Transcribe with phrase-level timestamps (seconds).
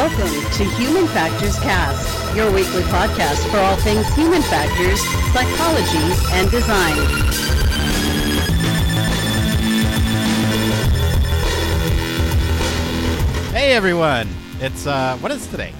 [0.00, 4.98] Welcome to Human Factors Cast, your weekly podcast for all things human factors,
[5.34, 5.98] psychology,
[6.32, 6.96] and design.
[13.52, 14.26] Hey everyone!
[14.60, 15.74] It's uh, what is today?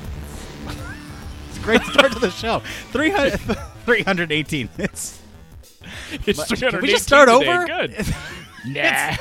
[1.49, 2.59] it's a great start to the show.
[2.93, 3.41] 300,
[3.87, 4.69] 318.
[4.77, 5.19] It's
[6.27, 7.49] It's 318 can we just start today.
[7.49, 7.67] over?
[7.67, 8.15] Good.
[8.67, 9.17] nah.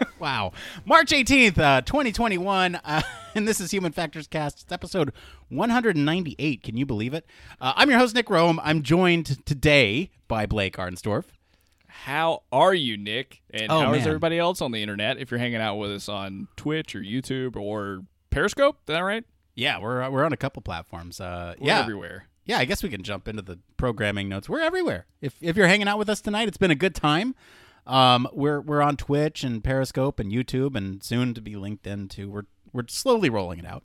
[0.18, 0.52] wow.
[0.84, 3.02] March 18th, uh, 2021, uh,
[3.34, 4.62] and this is Human Factors Cast.
[4.62, 5.12] It's episode
[5.48, 6.62] 198.
[6.62, 7.26] Can you believe it?
[7.60, 8.58] Uh, I'm your host Nick Roome.
[8.62, 11.24] I'm joined today by Blake Arnsdorff.
[11.86, 13.42] How are you, Nick?
[13.50, 14.08] And Oh, how is man.
[14.08, 15.18] everybody else on the internet?
[15.18, 19.24] If you're hanging out with us on Twitch or YouTube or Periscope, is that right?
[19.54, 21.20] Yeah, we're we're on a couple platforms.
[21.20, 22.28] Uh, We're yeah, everywhere.
[22.44, 22.58] yeah.
[22.58, 24.48] I guess we can jump into the programming notes.
[24.48, 25.06] We're everywhere.
[25.20, 27.34] If if you're hanging out with us tonight, it's been a good time.
[27.88, 32.30] Um, we're we're on Twitch and Periscope and YouTube, and soon to be LinkedIn too.
[32.30, 33.82] We're we're slowly rolling it out.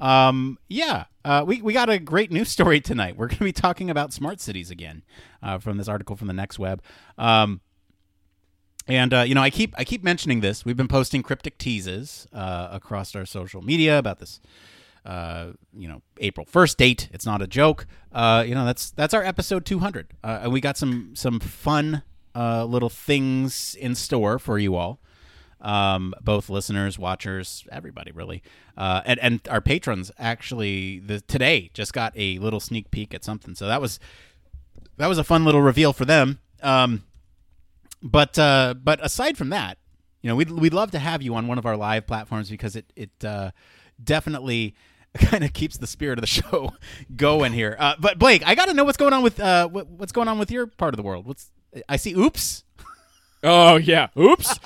[0.00, 3.16] Um, yeah, uh, we we got a great news story tonight.
[3.16, 5.02] We're going to be talking about smart cities again
[5.42, 6.82] uh, from this article from the Next Web.
[7.18, 7.60] Um,
[8.88, 10.64] and uh, you know, I keep I keep mentioning this.
[10.64, 14.40] We've been posting cryptic teases uh, across our social media about this.
[15.04, 17.08] Uh, you know, April first date.
[17.12, 17.86] It's not a joke.
[18.12, 21.38] Uh, you know, that's that's our episode two hundred, uh, and we got some some
[21.38, 22.02] fun
[22.34, 25.00] uh, little things in store for you all.
[25.60, 28.42] Um, both listeners, watchers, everybody really,
[28.76, 33.22] uh, and and our patrons actually the today just got a little sneak peek at
[33.22, 33.54] something.
[33.54, 34.00] So that was
[34.96, 36.40] that was a fun little reveal for them.
[36.62, 37.04] Um,
[38.02, 39.78] but uh, but aside from that,
[40.20, 42.76] you know, we'd we'd love to have you on one of our live platforms because
[42.76, 43.52] it it uh,
[44.02, 44.74] definitely
[45.14, 46.72] kind of keeps the spirit of the show
[47.16, 47.76] going here.
[47.78, 50.28] Uh, but Blake, I got to know what's going on with uh, what, what's going
[50.28, 51.26] on with your part of the world.
[51.26, 51.50] What's
[51.88, 52.14] I see?
[52.14, 52.64] Oops.
[53.42, 54.08] Oh yeah.
[54.18, 54.58] Oops.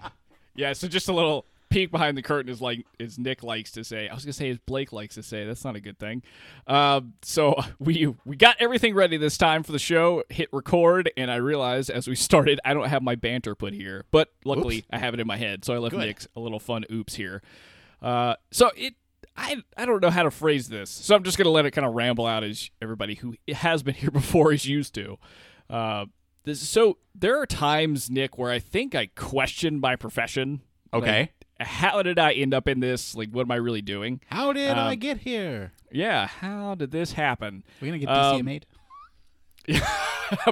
[0.54, 0.72] yeah.
[0.72, 4.08] So just a little peek behind the curtain is like as Nick likes to say.
[4.08, 5.44] I was gonna say as Blake likes to say.
[5.44, 6.22] That's not a good thing.
[6.66, 10.22] Um, so we we got everything ready this time for the show.
[10.28, 14.04] Hit record, and I realized as we started, I don't have my banter put here,
[14.10, 14.86] but luckily Oops.
[14.90, 15.64] I have it in my head.
[15.64, 16.06] So I left Good.
[16.06, 17.42] Nick a little fun oops here.
[18.02, 18.94] Uh, so it.
[19.40, 21.86] I, I don't know how to phrase this, so I'm just gonna let it kind
[21.86, 25.16] of ramble out as everybody who has been here before is used to.
[25.70, 26.06] Uh,
[26.44, 30.62] this, so there are times, Nick, where I think I question my profession.
[30.92, 31.30] Okay.
[31.60, 33.14] Like, how did I end up in this?
[33.14, 34.20] Like, what am I really doing?
[34.26, 35.72] How did I Um, get here?
[35.90, 37.64] Yeah, how did this happen?
[37.80, 38.66] We're gonna get DCA um, made.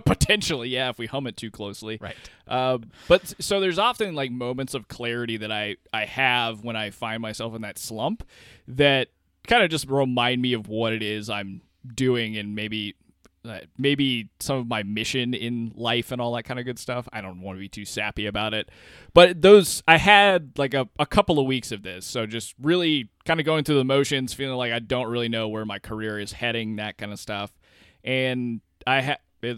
[0.05, 1.99] Potentially, yeah, if we hum it too closely.
[2.01, 2.17] Right.
[2.49, 6.91] Uh, but so there's often like moments of clarity that I I have when I
[6.91, 8.27] find myself in that slump
[8.69, 9.09] that
[9.47, 11.61] kind of just remind me of what it is I'm
[11.95, 12.95] doing and maybe
[13.79, 17.09] maybe some of my mission in life and all that kind of good stuff.
[17.13, 18.69] I don't want to be too sappy about it,
[19.15, 23.11] but those I had like a, a couple of weeks of this, so just really
[23.25, 26.19] kind of going through the motions, feeling like I don't really know where my career
[26.19, 27.53] is heading, that kind of stuff,
[28.05, 29.17] and I ha-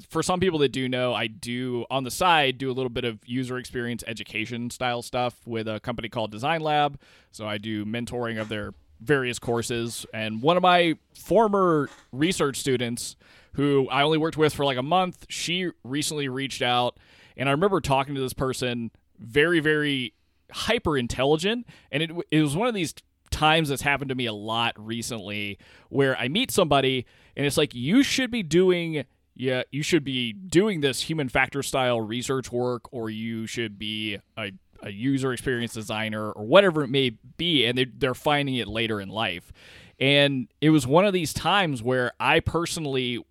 [0.08, 3.04] for some people that do know, I do on the side do a little bit
[3.04, 6.98] of user experience education style stuff with a company called Design Lab.
[7.30, 10.04] So I do mentoring of their various courses.
[10.12, 13.16] And one of my former research students,
[13.58, 16.96] who I only worked with for like a month, she recently reached out.
[17.36, 20.14] And I remember talking to this person, very, very
[20.52, 21.66] hyper intelligent.
[21.90, 22.94] And it, it was one of these
[23.30, 25.58] times that's happened to me a lot recently
[25.88, 27.04] where I meet somebody
[27.36, 29.04] and it's like, you should be doing
[29.34, 34.18] yeah, you should be doing this human factor style research work, or you should be
[34.36, 34.50] a,
[34.82, 39.00] a user experience designer, or whatever it may be, and they're, they're finding it later
[39.00, 39.52] in life.
[40.00, 43.24] And it was one of these times where I personally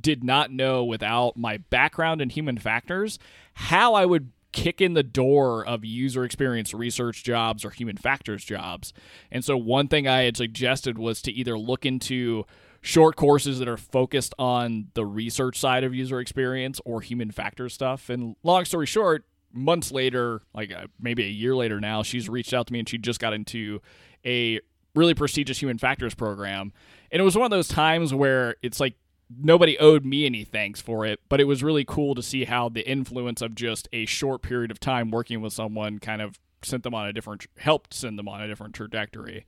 [0.00, 3.18] did not know, without my background in human factors,
[3.54, 8.44] how I would kick in the door of user experience research jobs or human factors
[8.44, 8.92] jobs.
[9.30, 12.44] And so, one thing I had suggested was to either look into
[12.82, 17.74] short courses that are focused on the research side of user experience or human factors
[17.74, 18.08] stuff.
[18.08, 22.54] And long story short, months later, like uh, maybe a year later now, she's reached
[22.54, 23.80] out to me and she just got into
[24.24, 24.60] a
[24.94, 26.72] really prestigious human factors program.
[27.12, 28.94] And it was one of those times where it's like
[29.38, 32.68] nobody owed me any thanks for it, but it was really cool to see how
[32.68, 36.82] the influence of just a short period of time working with someone kind of sent
[36.82, 39.46] them on a different, helped send them on a different trajectory.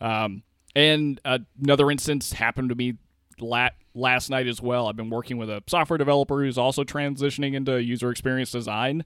[0.00, 0.42] Um,
[0.74, 1.20] and
[1.60, 2.94] another instance happened to me
[3.40, 4.86] la- last night as well.
[4.86, 9.04] I've been working with a software developer who's also transitioning into user experience design,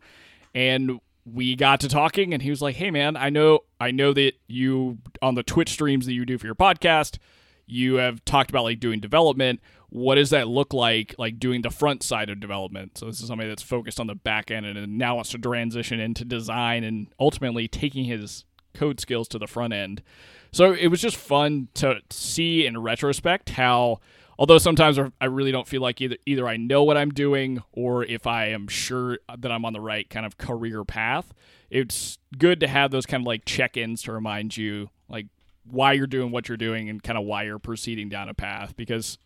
[0.54, 4.12] and we got to talking, and he was like, "Hey, man, I know, I know
[4.12, 7.18] that you on the Twitch streams that you do for your podcast,
[7.72, 9.60] you have talked about like doing development.
[9.88, 12.96] What does that look like, like doing the front side of development?
[12.96, 16.00] So this is somebody that's focused on the back end and now wants to transition
[16.00, 20.02] into design and ultimately taking his code skills to the front end.
[20.50, 24.00] So it was just fun to see in retrospect how,
[24.38, 28.04] although sometimes I really don't feel like either either I know what I'm doing or
[28.04, 31.34] if I am sure that I'm on the right kind of career path.
[31.70, 35.26] It's good to have those kind of like check-ins to remind you like
[35.64, 38.76] why you're doing what you're doing and kind of why you're proceeding down a path
[38.76, 39.18] because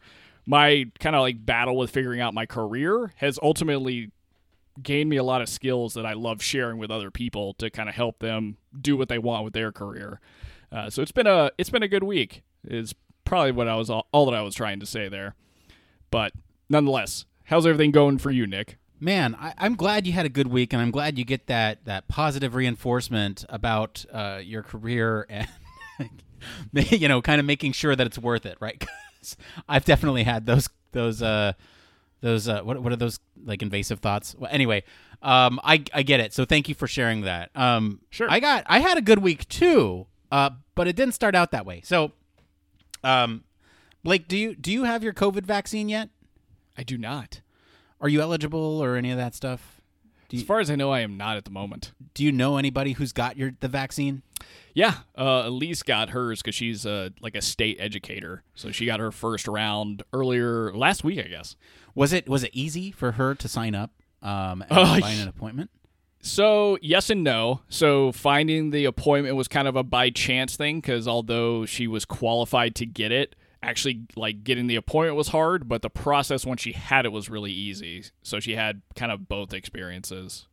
[0.47, 4.11] my kind of like battle with figuring out my career has ultimately
[4.83, 7.88] gained me a lot of skills that I love sharing with other people to kind
[7.88, 10.21] of help them do what they want with their career.
[10.71, 12.43] Uh, so it's been a it's been a good week.
[12.65, 12.94] Is
[13.25, 15.35] probably what I was all, all that I was trying to say there.
[16.11, 16.33] But
[16.69, 18.77] nonetheless, how's everything going for you, Nick?
[18.99, 21.85] Man, I, am glad you had a good week, and I'm glad you get that
[21.85, 25.49] that positive reinforcement about uh, your career and
[26.73, 28.79] you know, kind of making sure that it's worth it, right?
[29.21, 29.37] Cause
[29.69, 31.53] I've definitely had those those uh
[32.21, 34.35] those uh what what are those like invasive thoughts?
[34.38, 34.85] Well, anyway,
[35.23, 36.33] um I I get it.
[36.33, 37.50] So thank you for sharing that.
[37.55, 38.31] Um sure.
[38.31, 40.06] I got I had a good week too.
[40.31, 41.81] Uh but it didn't start out that way.
[41.85, 42.12] So
[43.03, 43.44] um
[44.03, 46.11] Blake, do you do you have your COVID vaccine yet?
[46.79, 47.41] I do not.
[48.00, 49.81] Are you eligible or any of that stuff?
[50.31, 51.93] You, as far as I know, I am not at the moment.
[52.15, 54.23] Do you know anybody who's got your the vaccine?
[54.75, 59.00] Yeah, uh, Elise got hers because she's uh, like a state educator, so she got
[59.00, 61.56] her first round earlier last week, I guess.
[61.94, 63.90] Was it was it easy for her to sign up
[64.22, 65.70] um, and uh, find an appointment?
[66.20, 67.60] So yes and no.
[67.69, 72.04] So finding the appointment was kind of a by chance thing because although she was
[72.04, 76.60] qualified to get it, actually like getting the appointment was hard, but the process once
[76.60, 78.04] she had it was really easy.
[78.22, 80.46] So she had kind of both experiences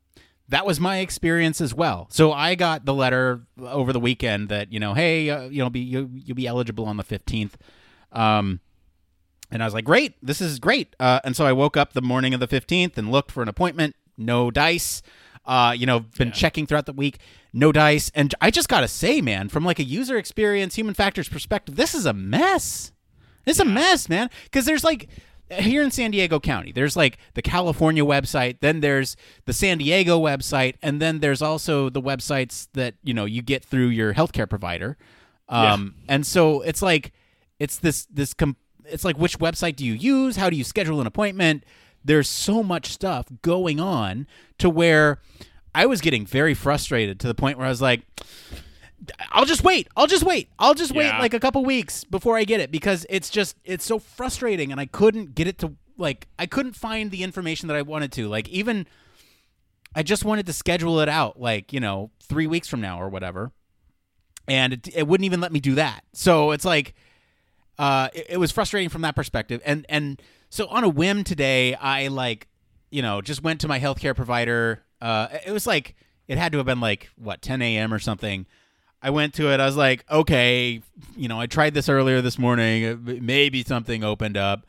[0.49, 2.07] that was my experience as well.
[2.09, 5.69] So I got the letter over the weekend that you know, hey, uh, you know,
[5.69, 7.57] be you, will be eligible on the fifteenth.
[8.11, 8.59] Um,
[9.51, 10.95] and I was like, great, this is great.
[10.99, 13.49] Uh, and so I woke up the morning of the fifteenth and looked for an
[13.49, 13.95] appointment.
[14.17, 15.01] No dice.
[15.45, 16.33] Uh, you know, been yeah.
[16.33, 17.19] checking throughout the week.
[17.51, 18.11] No dice.
[18.15, 21.93] And I just gotta say, man, from like a user experience, human factors perspective, this
[21.93, 22.91] is a mess.
[23.45, 23.65] It's yeah.
[23.65, 24.29] a mess, man.
[24.45, 25.09] Because there's like
[25.59, 29.15] here in San Diego County, there's like the California website, then there's
[29.45, 33.63] the San Diego website, and then there's also the websites that you know you get
[33.63, 34.97] through your healthcare provider.
[35.49, 36.15] Um, yeah.
[36.15, 37.11] And so it's like
[37.59, 40.35] it's this this com- it's like which website do you use?
[40.35, 41.63] How do you schedule an appointment?
[42.03, 44.27] There's so much stuff going on
[44.57, 45.19] to where
[45.73, 48.01] I was getting very frustrated to the point where I was like,
[49.31, 49.87] I'll just wait.
[49.95, 50.49] I'll just wait.
[50.59, 51.19] I'll just wait yeah.
[51.19, 54.79] like a couple weeks before I get it because it's just it's so frustrating and
[54.79, 58.27] I couldn't get it to like I couldn't find the information that I wanted to.
[58.27, 58.87] Like even
[59.95, 63.09] I just wanted to schedule it out like, you know, 3 weeks from now or
[63.09, 63.51] whatever.
[64.47, 66.03] And it, it wouldn't even let me do that.
[66.13, 66.93] So it's like
[67.79, 69.61] uh it, it was frustrating from that perspective.
[69.65, 72.47] And and so on a whim today, I like,
[72.91, 74.83] you know, just went to my healthcare provider.
[75.01, 75.95] Uh it was like
[76.27, 77.93] it had to have been like what 10 a.m.
[77.93, 78.45] or something
[79.03, 79.59] I went to it.
[79.59, 80.81] I was like, okay,
[81.17, 83.19] you know, I tried this earlier this morning.
[83.21, 84.65] Maybe something opened up.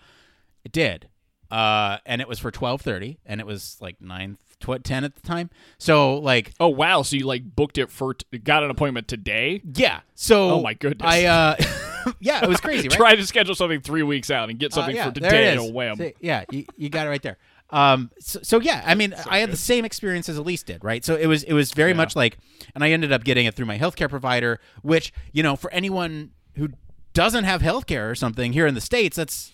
[0.65, 1.09] It did,
[1.53, 5.15] uh, and it was for twelve thirty, and it was like nine tw- ten at
[5.15, 5.51] the time.
[5.79, 9.63] So like, oh wow, so you like booked it for t- got an appointment today?
[9.75, 10.01] Yeah.
[10.17, 11.57] So oh my goodness, I uh,
[12.21, 12.89] yeah, it was crazy.
[12.89, 12.97] Right?
[12.97, 15.53] Try to schedule something three weeks out and get uh, something uh, yeah, for today
[15.53, 15.97] at a whim.
[15.97, 17.39] See, yeah, you, you got it right there.
[17.75, 19.55] Um, so, so, yeah, I mean, so I had good.
[19.55, 21.05] the same experience as Elise did, right?
[21.05, 21.97] So it was it was very yeah.
[21.97, 22.39] much like,
[22.73, 26.31] and I ended up getting it through my healthcare provider, which you know, for anyone
[26.55, 26.69] who
[27.15, 29.51] doesn't have healthcare or something here in the states, that's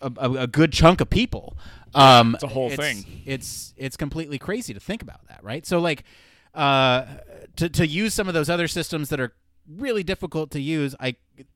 [0.00, 1.56] a, a, a good chunk of people.
[1.94, 3.22] Um, it's a whole it's, thing.
[3.24, 5.64] It's it's completely crazy to think about that, right?
[5.64, 6.02] So like,
[6.54, 7.04] uh,
[7.54, 9.32] to to use some of those other systems that are
[9.68, 11.14] really difficult to use, I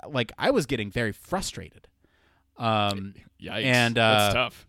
[0.09, 1.89] like I was getting very frustrated.
[2.57, 3.65] Um, Yikes.
[3.65, 4.68] and uh, that's tough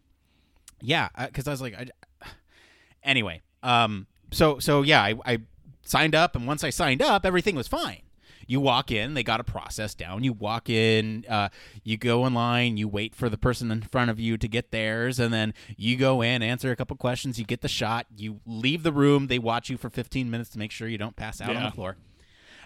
[0.81, 1.87] yeah, because I was like, I,
[3.03, 5.39] anyway, um, so so yeah, I, I
[5.83, 8.01] signed up, and once I signed up, everything was fine.
[8.47, 10.23] You walk in, they got a process down.
[10.23, 11.49] You walk in, uh,
[11.83, 14.71] you go in line, you wait for the person in front of you to get
[14.71, 18.39] theirs, and then you go in, answer a couple questions, you get the shot, you
[18.47, 19.27] leave the room.
[19.27, 21.57] They watch you for 15 minutes to make sure you don't pass out yeah.
[21.57, 21.97] on the floor.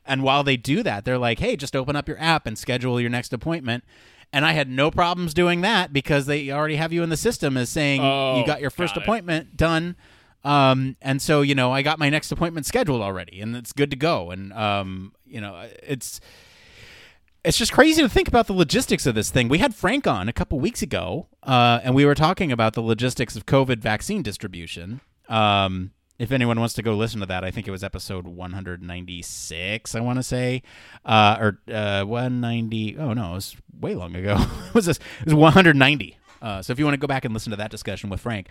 [0.06, 3.00] And while they do that, they're like, "Hey, just open up your app and schedule
[3.00, 3.84] your next appointment."
[4.34, 7.56] And I had no problems doing that because they already have you in the system
[7.56, 9.96] as saying oh, you got your first got appointment done.
[10.44, 13.92] Um, and so you know I got my next appointment scheduled already, and it's good
[13.92, 14.32] to go.
[14.32, 16.20] And um, you know it's
[17.46, 19.48] it's just crazy to think about the logistics of this thing.
[19.48, 22.82] We had Frank on a couple weeks ago, uh, and we were talking about the
[22.82, 25.02] logistics of COVID vaccine distribution.
[25.30, 25.92] Um,
[26.24, 29.94] if anyone wants to go listen to that, I think it was episode 196.
[29.94, 30.64] I want to say,
[31.04, 32.98] uh, or uh, 190.
[32.98, 34.38] Oh no, it was way long ago.
[34.68, 35.00] it was this?
[35.20, 36.18] It was 190.
[36.42, 38.48] Uh, so if you want to go back and listen to that discussion with Frank,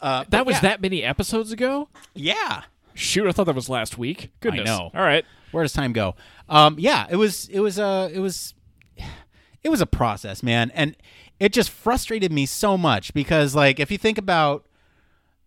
[0.00, 0.60] uh, that was yeah.
[0.62, 1.88] that many episodes ago.
[2.12, 2.62] Yeah.
[2.94, 4.32] Shoot, I thought that was last week.
[4.40, 4.68] Goodness.
[4.68, 4.90] I know.
[4.92, 5.24] All right.
[5.52, 6.16] Where does time go?
[6.48, 8.54] Um, yeah, it was it was a it was
[9.62, 10.96] it was a process, man, and
[11.38, 14.66] it just frustrated me so much because like if you think about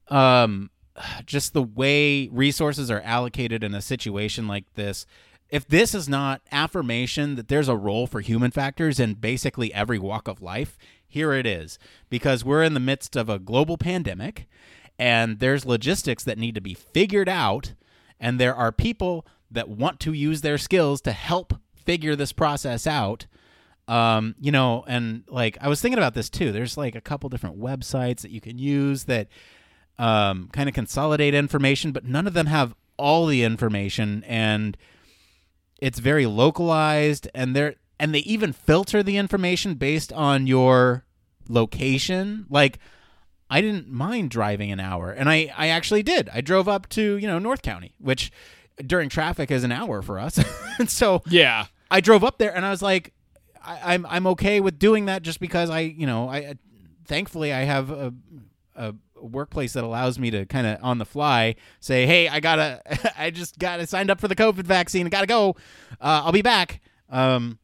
[0.08, 0.70] um
[1.26, 5.06] just the way resources are allocated in a situation like this
[5.48, 10.00] if this is not affirmation that there's a role for human factors in basically every
[10.00, 11.78] walk of life here it is
[12.10, 14.48] because we're in the midst of a global pandemic
[14.98, 17.74] and there's logistics that need to be figured out
[18.20, 22.88] and there are people that want to use their skills to help figure this process
[22.88, 23.28] out
[23.88, 26.52] um, you know, and like I was thinking about this too.
[26.52, 29.28] There's like a couple different websites that you can use that
[29.98, 34.76] um, kind of consolidate information, but none of them have all the information, and
[35.82, 41.06] it's very localized, and they're and they even filter the information based on your
[41.48, 42.46] location.
[42.50, 42.80] Like,
[43.50, 46.30] I didn't mind driving an hour, and I I actually did.
[46.34, 48.32] I drove up to you know North County, which
[48.86, 50.38] during traffic is an hour for us,
[50.80, 51.66] and so Yeah.
[51.92, 53.14] I drove up there and I was like,
[53.64, 56.56] I, I'm I'm okay with doing that just because I you know I I-
[57.06, 58.14] thankfully I have a
[58.76, 62.82] a workplace that allows me to kind of on the fly say hey I gotta
[63.18, 65.56] I just gotta signed up for the COVID vaccine I gotta go
[66.02, 67.60] uh, I'll be back um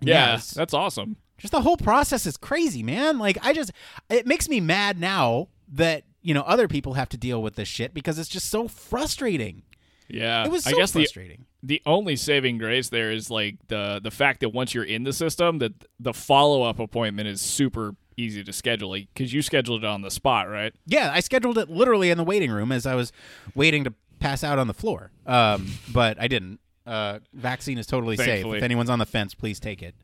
[0.00, 0.40] Yeah.
[0.54, 1.16] That's awesome.
[1.38, 3.70] just the whole process is crazy man like I just
[4.10, 7.68] it makes me mad now that you know other people have to deal with this
[7.68, 9.62] shit because it's just so frustrating
[10.08, 10.44] Yeah.
[10.44, 14.00] it was so I guess the frustrating the only saving grace there is like the
[14.02, 18.42] the fact that once you're in the system that the follow-up appointment is super easy
[18.42, 22.10] to schedule because you scheduled it on the spot right Yeah, I scheduled it literally
[22.10, 23.12] in the waiting room as I was
[23.54, 25.10] waiting to pass out on the floor.
[25.26, 26.60] Um, but I didn't.
[26.86, 28.46] Uh, vaccine is totally safe.
[28.46, 29.94] If anyone's on the fence, please take it.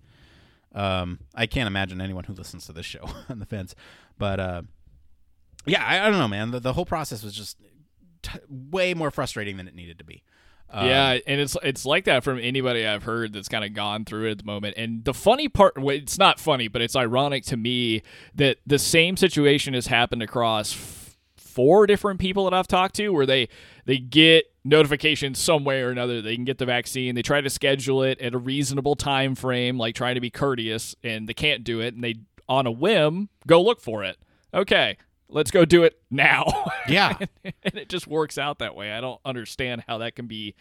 [0.75, 3.75] Um, I can't imagine anyone who listens to this show on the fence.
[4.19, 4.62] But uh,
[5.64, 6.50] yeah, I, I don't know, man.
[6.50, 7.57] The, the whole process was just
[8.23, 10.23] t- way more frustrating than it needed to be.
[10.72, 14.06] Um, yeah and it's it's like that from anybody i've heard that's kind of gone
[14.06, 14.74] through it at the moment.
[14.78, 18.02] And the funny part it's not funny but it's ironic to me
[18.34, 23.10] that the same situation has happened across f- four different people that i've talked to
[23.10, 23.48] where they
[23.84, 27.14] they get notifications some way or another they can get the vaccine.
[27.14, 30.94] They try to schedule it at a reasonable time frame like trying to be courteous
[31.02, 32.16] and they can't do it and they
[32.48, 34.18] on a whim go look for it.
[34.54, 34.96] Okay
[35.32, 37.16] let's go do it now Yeah.
[37.44, 38.92] and it just works out that way.
[38.92, 40.54] I don't understand how that can be,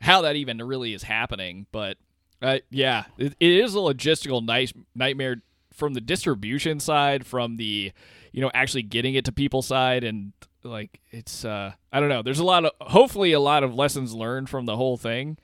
[0.00, 1.66] how that even really is happening.
[1.72, 1.98] But
[2.42, 5.42] uh, yeah, it, it is a logistical nice nightmare
[5.72, 7.92] from the distribution side, from the
[8.32, 12.22] you know actually getting it to people side, and like it's uh, I don't know.
[12.22, 15.38] There's a lot of hopefully a lot of lessons learned from the whole thing,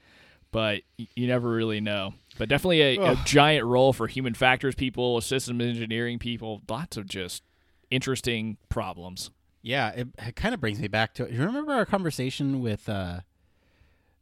[0.53, 2.15] but y- you never really know.
[2.39, 7.07] But definitely a, a giant role for human factors people, system engineering people, lots of
[7.07, 7.43] just
[7.91, 9.31] interesting problems.
[9.63, 11.31] Yeah, it, it kind of brings me back to.
[11.31, 13.21] You remember our conversation with uh,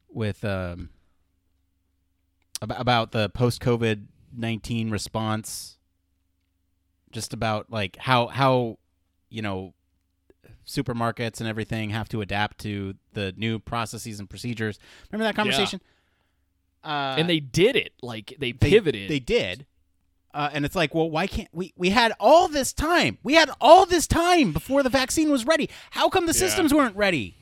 [0.09, 0.91] with um,
[2.61, 4.07] about, about the post COVID
[4.37, 5.77] nineteen response?
[7.13, 8.79] Just about like how how
[9.31, 9.75] you know
[10.67, 14.79] supermarkets and everything have to adapt to the new processes and procedures.
[15.11, 15.81] Remember that conversation?
[16.85, 19.11] Uh, and they did it like they they- pivoted.
[19.11, 19.67] They did.
[20.35, 21.73] Uh, and it's like, well, why can't we?
[21.77, 23.19] We had all this time.
[23.23, 25.71] We had all this time before the vaccine was ready.
[25.91, 26.39] How come the Yeah.
[26.41, 27.35] systems weren't ready?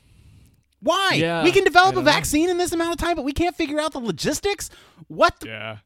[0.81, 1.13] Why?
[1.15, 3.79] Yeah, we can develop a vaccine in this amount of time, but we can't figure
[3.79, 4.69] out the logistics.
[5.07, 5.39] What?
[5.39, 5.77] The, yeah,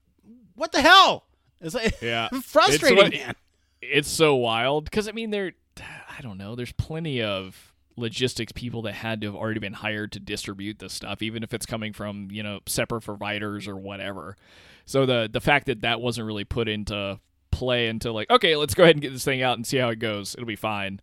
[0.56, 1.26] What the hell?
[1.62, 2.28] It's like yeah.
[2.44, 3.14] frustrating.
[3.14, 3.36] It's what-
[3.82, 5.54] it's so wild because I mean, there.
[5.80, 6.56] I don't know.
[6.56, 10.94] There's plenty of logistics people that had to have already been hired to distribute this
[10.94, 14.36] stuff, even if it's coming from you know separate providers or whatever.
[14.86, 17.20] So the the fact that that wasn't really put into
[17.52, 19.90] play until like, okay, let's go ahead and get this thing out and see how
[19.90, 20.34] it goes.
[20.36, 21.00] It'll be fine.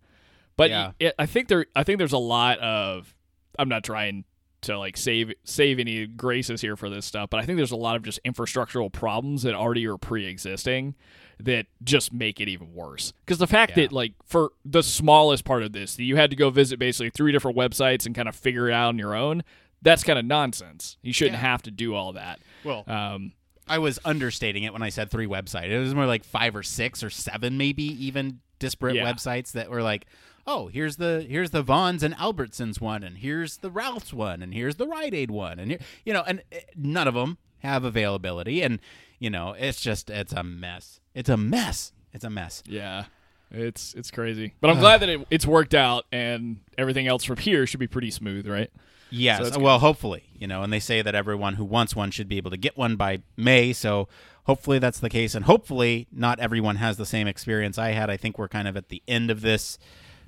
[0.56, 0.92] But Yeah.
[0.98, 3.14] it, I think there, I think there's a lot of.
[3.58, 4.24] I'm not trying
[4.62, 7.76] to like save save any graces here for this stuff, but I think there's a
[7.76, 10.96] lot of just infrastructural problems that already are pre-existing
[11.40, 13.12] that just make it even worse.
[13.24, 13.84] Because the fact Yeah.
[13.84, 17.10] that like for the smallest part of this, that you had to go visit basically
[17.10, 19.44] three different websites and kind of figure it out on your own,
[19.80, 20.96] that's kind of nonsense.
[21.02, 21.42] You shouldn't Yeah.
[21.50, 22.40] have to do all that.
[22.64, 23.32] Well, Um,
[23.68, 25.70] I was understating it when I said three websites.
[25.70, 29.10] It was more like five or six or seven, maybe even disparate Yeah.
[29.12, 30.06] websites that were like,
[30.46, 34.54] oh, here's the here's the Vons and Albertsons one, and here's the Ralph's one, and
[34.54, 37.84] here's the Rite Aid one, and here, you know, and eh, none of them have
[37.84, 38.80] availability, and
[39.18, 41.00] you know, it's just it's a mess.
[41.14, 41.92] It's a mess.
[42.12, 42.62] It's a mess.
[42.66, 43.04] yeah,
[43.50, 44.54] it's it's crazy.
[44.60, 47.86] But I'm glad that it, it's worked out and everything else from here should be
[47.86, 48.70] pretty smooth, right?
[49.10, 49.54] Yes.
[49.54, 52.36] So well, hopefully, you know, and they say that everyone who wants one should be
[52.36, 53.72] able to get one by May.
[53.72, 54.08] So
[54.44, 55.34] hopefully that's the case.
[55.34, 58.10] And hopefully not everyone has the same experience I had.
[58.10, 59.78] I think we're kind of at the end of this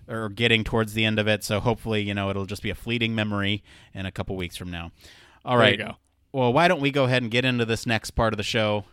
[0.09, 1.45] or getting towards the end of it.
[1.45, 3.63] So hopefully, you know, it'll just be a fleeting memory
[3.95, 4.93] in a couple weeks from now.
[5.45, 5.79] All There right.
[5.79, 5.97] you go.
[6.33, 8.85] Well, why don't we go ahead and get into this next part of the show?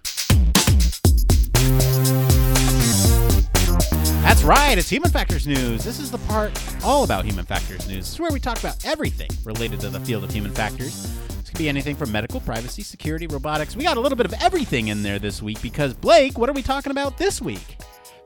[4.27, 4.77] That's right.
[4.77, 5.85] It's Human Factors News.
[5.85, 6.51] This is the part
[6.83, 7.99] all about Human Factors News.
[7.99, 11.17] This is where we talk about everything related to the field of human factors.
[11.29, 13.77] This could be anything from medical, privacy, security, robotics.
[13.77, 16.53] We got a little bit of everything in there this week because, Blake, what are
[16.53, 17.77] we talking about this week?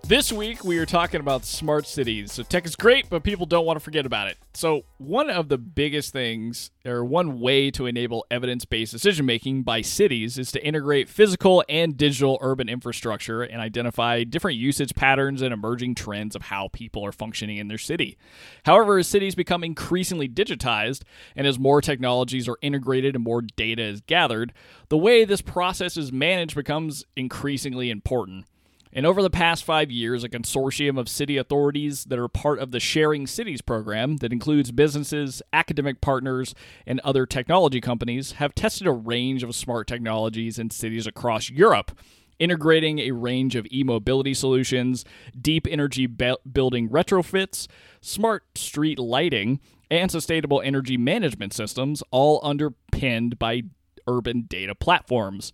[0.03, 2.34] This week we are talking about smart cities.
[2.34, 4.38] So tech is great, but people don't want to forget about it.
[4.53, 9.81] So one of the biggest things, or one way to enable evidence-based decision making by
[9.81, 15.53] cities, is to integrate physical and digital urban infrastructure and identify different usage patterns and
[15.53, 18.17] emerging trends of how people are functioning in their city.
[18.65, 21.03] However, as cities become increasingly digitized
[21.38, 24.51] and as more technologies are integrated and more data is gathered,
[24.89, 28.46] the way this process is managed becomes increasingly important.
[28.93, 32.71] And over the past five years, a consortium of city authorities that are part of
[32.71, 36.53] the Sharing Cities program, that includes businesses, academic partners,
[36.86, 41.98] and other technology companies, have tested a range of smart technologies in cities across Europe,
[42.38, 45.05] integrating a range of e mobility solutions,
[45.39, 47.67] deep energy be- building retrofits,
[48.01, 53.62] smart street lighting, and sustainable energy management systems, all underpinned by
[54.07, 55.53] urban data platforms.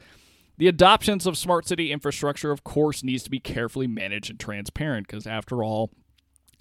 [0.57, 5.07] The adoptions of smart city infrastructure, of course, needs to be carefully managed and transparent
[5.07, 5.91] because, after all,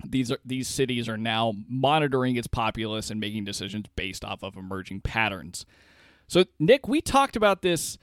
[0.04, 4.56] these are these cities are now monitoring its populace and making decisions based off of
[4.56, 5.64] emerging patterns.
[6.28, 7.96] So, Nick, we talked about this.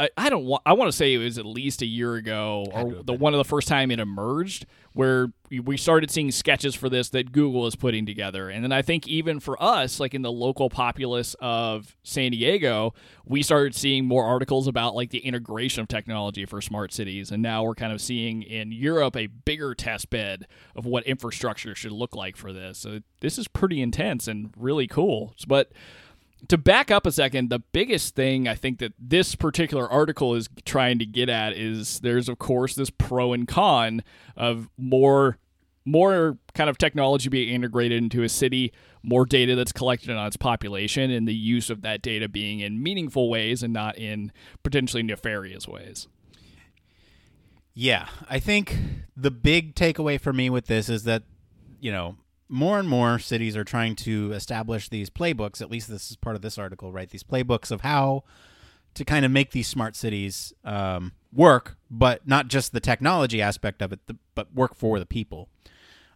[0.00, 0.62] I, I don't want.
[0.64, 3.38] I want to say it was at least a year ago, or the one of
[3.38, 4.64] the first time it emerged,
[4.94, 8.72] where we- we started seeing sketches for this that Google is putting together, and then
[8.72, 12.94] I think even for us, like in the local populace of San Diego,
[13.26, 17.42] we started seeing more articles about like the integration of technology for smart cities, and
[17.42, 21.92] now we're kind of seeing in Europe a bigger test bed of what infrastructure should
[21.92, 22.78] look like for this.
[22.78, 25.70] So this is pretty intense and really cool, but
[26.48, 30.48] to back up a second, the biggest thing I think that this particular article is
[30.64, 34.02] trying to get at is there's of course this pro and con
[34.36, 35.38] of more
[35.84, 38.72] more kind of technology being integrated into a city,
[39.02, 42.82] more data that's collected on its population, and the use of that data being in
[42.82, 44.30] meaningful ways and not in
[44.62, 46.06] potentially nefarious ways.
[47.72, 48.76] Yeah, I think
[49.16, 51.22] the big takeaway for me with this is that,
[51.80, 52.16] you know,
[52.50, 55.62] more and more cities are trying to establish these playbooks.
[55.62, 57.08] At least this is part of this article, right?
[57.08, 58.24] These playbooks of how
[58.94, 63.80] to kind of make these smart cities um, work, but not just the technology aspect
[63.82, 64.00] of it,
[64.34, 65.48] but work for the people.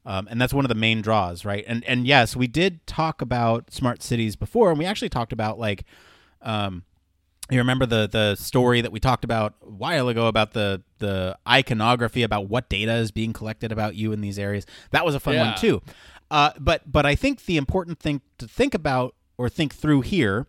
[0.07, 1.65] Um, and that's one of the main draws, right?
[1.67, 5.59] And and yes, we did talk about smart cities before, and we actually talked about
[5.59, 5.85] like,
[6.43, 6.83] um,
[7.51, 11.39] you remember the the story that we talked about a while ago about the the
[11.49, 14.67] iconography about what data is being collected about you in these areas.
[14.91, 15.51] That was a fun Yeah.
[15.53, 15.81] one too.
[16.35, 20.49] Uh, but but I think the important thing to think about or think through here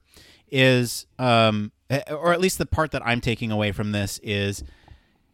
[0.52, 4.64] is, um, eh, or at least the part that I'm taking away from this is,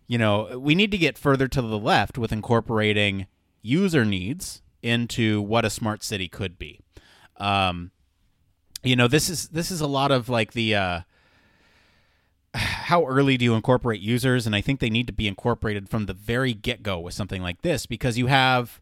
[0.08, 3.28] you know, we need to get further to the left with incorporating
[3.62, 6.82] user needs into what a smart city could be.
[7.38, 7.92] Um,
[8.84, 11.00] you know, this is this is a lot of like the uh,
[12.56, 16.08] how early do you incorporate users, and I think they need to be incorporated from
[16.08, 18.81] the very get go with something like this because you have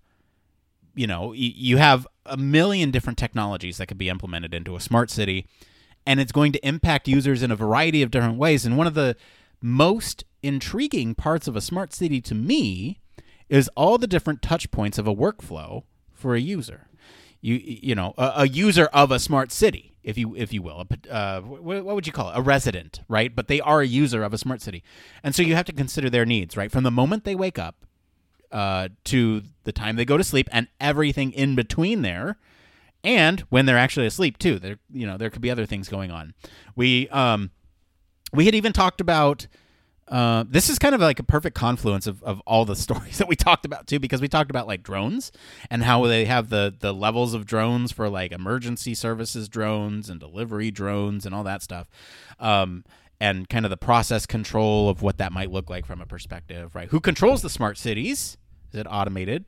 [0.96, 5.10] you know you have a million different technologies that could be implemented into a smart
[5.10, 5.48] city
[6.06, 8.66] and it's going to impact users in a variety of different ways.
[8.66, 9.16] And one of the
[9.62, 13.00] most intriguing parts of a smart city to me
[13.50, 16.88] is all the different touch points of a workflow for a user.
[17.42, 20.86] You you know a, a user of a smart city if you if you will
[20.90, 22.38] a, uh, what would you call it?
[22.38, 23.36] A resident right?
[23.36, 24.84] But they are a user of a smart city.
[25.24, 26.72] And so you have to consider their needs right?
[26.72, 27.86] From the moment they wake up
[28.52, 32.38] uh, to the time they go to sleep and everything in between there.
[33.04, 36.12] And when they're actually asleep too there you know there could be other things going
[36.12, 36.34] on.
[36.76, 37.52] We um
[38.34, 39.48] we had even talked about
[40.10, 43.28] uh, this is kind of like a perfect confluence of, of all the stories that
[43.28, 45.32] we talked about too because we talked about like drones
[45.70, 50.20] and how they have the the levels of drones for like emergency services drones and
[50.20, 51.90] delivery drones and all that stuff
[52.40, 52.84] um,
[53.20, 56.74] and kind of the process control of what that might look like from a perspective
[56.76, 56.90] right?
[56.90, 58.38] Who controls the smart cities
[58.74, 59.46] is it automated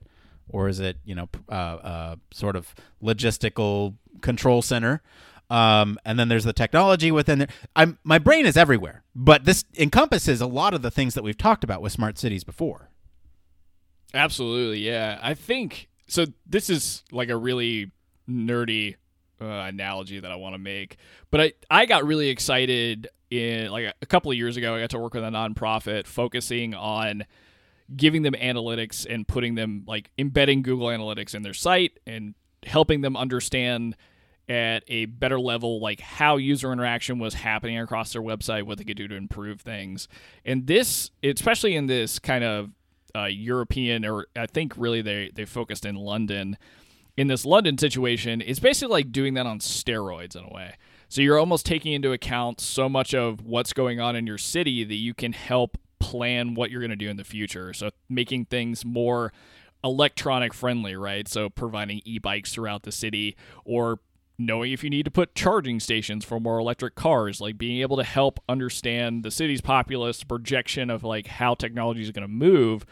[0.50, 5.02] or is it you know uh, uh, sort of logistical control center
[5.52, 7.50] um, and then there's the technology within there.
[7.76, 11.38] I'm my brain is everywhere, but this encompasses a lot of the things that we've
[11.38, 12.90] talked about with smart cities before.
[14.14, 15.20] Absolutely, yeah.
[15.22, 16.26] I think so.
[16.46, 17.92] This is like a really
[18.30, 18.96] nerdy
[19.42, 20.96] uh, analogy that I want to make,
[21.32, 24.74] but I I got really excited in like a couple of years ago.
[24.76, 27.26] I got to work with a nonprofit focusing on
[27.96, 33.02] giving them analytics and putting them like embedding Google Analytics in their site and helping
[33.02, 33.96] them understand
[34.50, 38.84] at a better level, like how user interaction was happening across their website, what they
[38.84, 40.08] could do to improve things.
[40.44, 42.72] And this, especially in this kind of
[43.16, 46.58] uh, European, or I think really they they focused in London.
[47.18, 50.76] In this London situation, it's basically like doing that on steroids in a way.
[51.10, 54.86] So you're almost taking into account so much of what's going on in your city
[54.86, 57.74] that you can help plan what you're going to do in the future.
[57.74, 59.32] So making things more
[59.84, 61.28] electronic friendly, right?
[61.28, 64.00] So providing e-bikes throughout the city or
[64.38, 67.98] knowing if you need to put charging stations for more electric cars, like being able
[67.98, 72.86] to help understand the city's populace projection of like how technology is going to move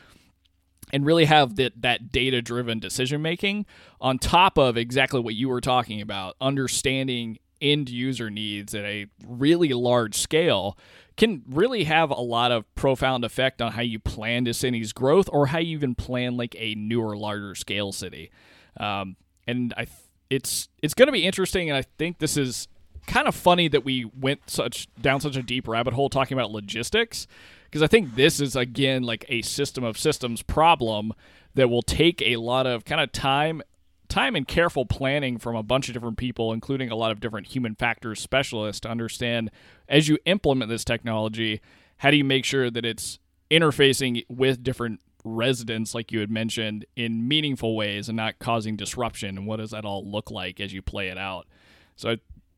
[0.92, 3.66] and really have that that data driven decision making
[4.02, 9.08] on top of exactly what you were talking about, understanding end user needs at a
[9.28, 10.78] really large scale
[11.20, 15.30] can really have a lot of profound effect on how you plan a city's growth
[15.34, 18.32] or how you even plan like a newer, larger scale city.
[18.80, 19.98] Um, and I, th-
[20.30, 22.70] it's it's going to be interesting, and I think this is
[23.06, 26.52] kind of funny that we went such down such a deep rabbit hole talking about
[26.52, 27.28] logistics
[27.66, 31.14] because I think this is again like a system of systems problem
[31.56, 33.62] that will take a lot of kind of time
[34.10, 37.48] time and careful planning from a bunch of different people, including a lot of different
[37.48, 39.52] human factors specialists, to understand
[39.88, 41.62] as you implement this technology,
[41.98, 43.20] how do you make sure that it's
[43.52, 49.38] interfacing with different residents, like you had mentioned, in meaningful ways and not causing disruption?
[49.38, 51.48] And what does that all look like as you play it out?
[51.96, 52.18] So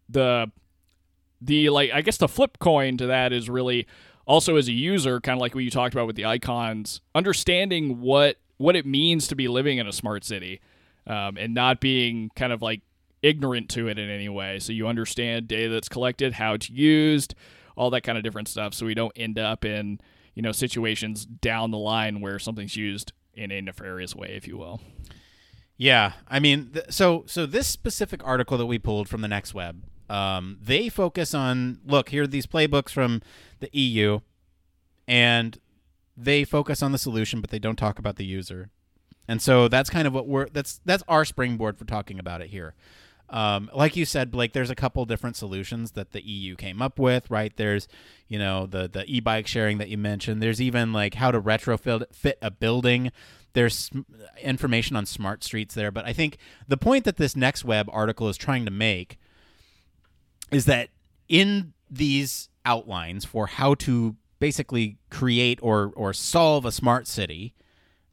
[0.09, 0.51] the
[1.41, 3.87] the like I guess the flip coin to that is really
[4.25, 7.99] also as a user, kind of like what you talked about with the icons, understanding
[7.99, 10.61] what what it means to be living in a smart city
[11.07, 12.81] um, and not being kind of like
[13.21, 14.59] ignorant to it in any way.
[14.59, 17.35] So you understand data that's collected, how it's used,
[17.75, 18.73] all that kind of different stuff.
[18.73, 19.99] So we don't end up in
[20.35, 24.57] you know situations down the line where something's used in a nefarious way, if you
[24.57, 24.81] will.
[25.77, 29.53] Yeah, I mean, th- so so this specific article that we pulled from the Next
[29.53, 33.21] Web, um, they focus on look here are these playbooks from
[33.59, 34.19] the EU,
[35.07, 35.57] and
[36.15, 38.69] they focus on the solution, but they don't talk about the user.
[39.27, 42.49] And so that's kind of what we're that's that's our springboard for talking about it
[42.49, 42.73] here.
[43.31, 46.99] Um, like you said, Blake, there's a couple different solutions that the EU came up
[46.99, 47.55] with, right?
[47.55, 47.87] There's,
[48.27, 50.43] you know, the the e-bike sharing that you mentioned.
[50.43, 53.11] There's even like how to retrofit fit a building.
[53.53, 53.89] There's
[54.41, 58.27] information on smart streets there, but I think the point that this Next Web article
[58.27, 59.17] is trying to make
[60.51, 60.89] is that
[61.29, 67.53] in these outlines for how to basically create or or solve a smart city,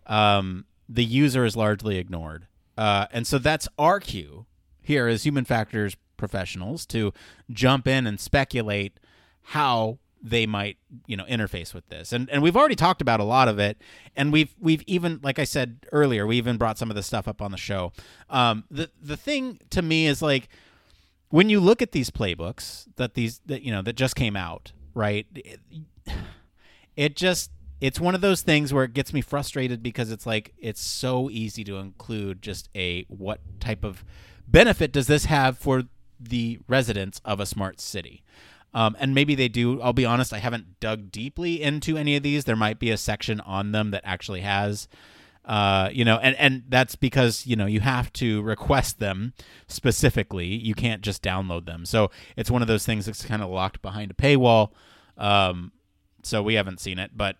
[0.06, 2.46] um, the user is largely ignored.
[2.76, 4.46] Uh, and so that's our cue
[4.80, 7.12] here as human factors professionals to
[7.50, 8.98] jump in and speculate
[9.42, 12.12] how they might you know interface with this.
[12.12, 13.80] And and we've already talked about a lot of it.
[14.16, 17.28] And we've we've even like i said earlier we even brought some of this stuff
[17.28, 17.92] up on the show.
[18.28, 20.48] Um the the thing to me is like
[21.30, 24.72] when you look at these playbooks that these that you know that just came out
[24.94, 25.60] right it,
[26.96, 30.52] it just it's one of those things where it gets me frustrated because it's like
[30.58, 34.04] it's so easy to include just a what type of
[34.46, 35.84] benefit does this have for
[36.18, 38.24] the residents of a smart city?
[38.74, 42.22] Um, and maybe they do i'll be honest i haven't dug deeply into any of
[42.22, 42.44] these.
[42.44, 44.88] There might be a section on them that actually has
[45.44, 49.32] uh, you know and, and that's because you know you have to request them
[49.68, 50.46] specifically.
[50.46, 51.86] You can't just download them.
[51.86, 54.72] So it's one of those things that's kind of locked behind a paywall.
[55.16, 55.72] Um,
[56.22, 57.36] so we haven't seen it but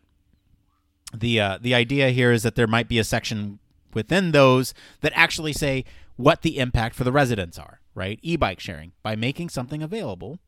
[1.14, 3.58] the uh, the idea here is that there might be a section
[3.94, 5.84] within those that actually say
[6.16, 8.18] what the impact for the residents are, right?
[8.22, 10.38] E-bike sharing by making something available.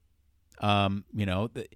[0.61, 1.67] Um, you know, the,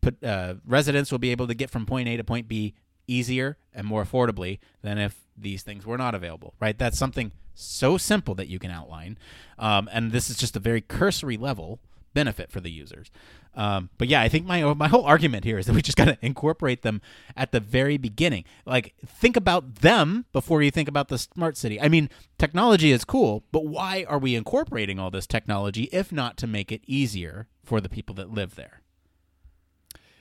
[0.00, 2.74] put, uh, residents will be able to get from point A to point B
[3.06, 6.76] easier and more affordably than if these things were not available, right?
[6.76, 9.18] That's something so simple that you can outline,
[9.58, 11.78] um, and this is just a very cursory level
[12.14, 13.10] benefit for the users.
[13.54, 16.06] Um, but yeah, I think my my whole argument here is that we just got
[16.06, 17.02] to incorporate them
[17.36, 18.44] at the very beginning.
[18.64, 21.80] Like think about them before you think about the smart city.
[21.80, 26.36] I mean, technology is cool, but why are we incorporating all this technology if not
[26.38, 28.80] to make it easier for the people that live there?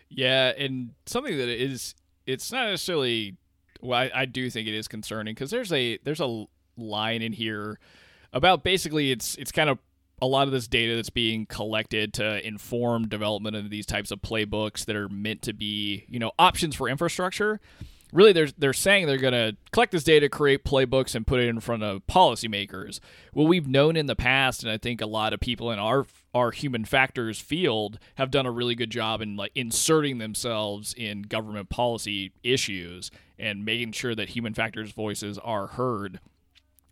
[0.10, 3.38] Yeah, and something that is it's not necessarily
[3.82, 6.46] well, I, I do think it is concerning because there's a there's a
[6.78, 7.80] line in here
[8.32, 9.78] about basically it's it's kind of
[10.24, 14.22] a lot of this data that's being collected to inform development of these types of
[14.22, 17.60] playbooks that are meant to be, you know, options for infrastructure.
[18.14, 21.50] Really, they're they're saying they're going to collect this data, create playbooks, and put it
[21.50, 23.02] in front of policymakers.
[23.34, 26.06] Well, we've known in the past, and I think a lot of people in our
[26.34, 31.24] our human factors field have done a really good job in like inserting themselves in
[31.24, 36.22] government policy issues and making sure that human factors voices are heard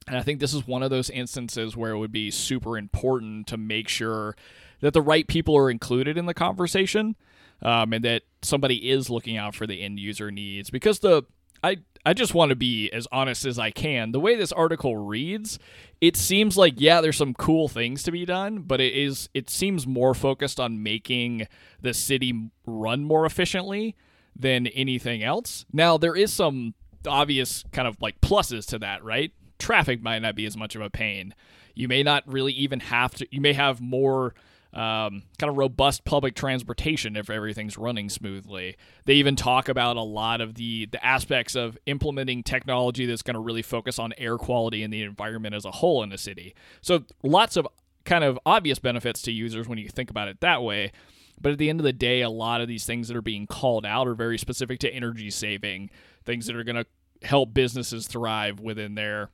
[0.07, 3.47] And I think this is one of those instances where it would be super important
[3.47, 4.35] to make sure
[4.81, 7.15] that the right people are included in the conversation
[7.61, 10.69] um, and that somebody is looking out for the end user needs.
[10.69, 11.23] Because the
[11.63, 14.11] I I just want to be as honest as I can.
[14.11, 15.59] The way this article reads,
[15.99, 19.49] it seems like yeah, there's some cool things to be done, but it is it
[19.49, 21.47] seems more focused on making
[21.79, 23.95] the city run more efficiently
[24.35, 25.65] than anything else.
[25.71, 26.73] Now there is some
[27.07, 29.31] obvious kind of like pluses to that, right?
[29.61, 31.33] Traffic might not be as much of a pain.
[31.75, 33.27] You may not really even have to.
[33.31, 34.33] You may have more
[34.73, 38.77] um, kind of robust public transportation if everything's running smoothly.
[39.05, 43.35] They even talk about a lot of the the aspects of implementing technology that's going
[43.35, 46.55] to really focus on air quality and the environment as a whole in the city.
[46.81, 47.67] So lots of
[48.03, 50.91] kind of obvious benefits to users when you think about it that way.
[51.39, 53.47] But at the end of the day, a lot of these things that are being
[53.47, 55.89] called out are very specific to energy saving,
[56.23, 56.85] things that are going to
[57.23, 59.29] help businesses thrive within their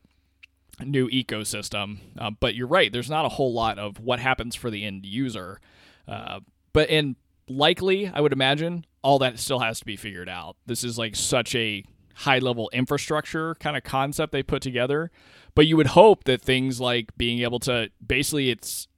[0.84, 1.98] new ecosystem.
[2.18, 5.04] Uh, but you're right, there's not a whole lot of what happens for the end
[5.04, 5.60] user.
[6.06, 6.40] Uh,
[6.72, 7.16] but and
[7.48, 10.56] likely, I would imagine all that still has to be figured out.
[10.66, 15.10] This is like such a high level infrastructure kind of concept they put together.
[15.54, 18.88] But you would hope that things like being able to basically it's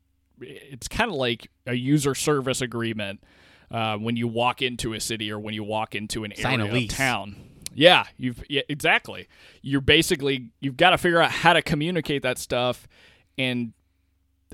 [0.40, 3.22] it's kind of like a user service agreement
[3.70, 6.84] uh, when you walk into a city or when you walk into an Sign area
[6.84, 7.36] of town.
[7.74, 9.28] Yeah, you've yeah, exactly.
[9.62, 12.88] You're basically you've got to figure out how to communicate that stuff,
[13.38, 13.72] and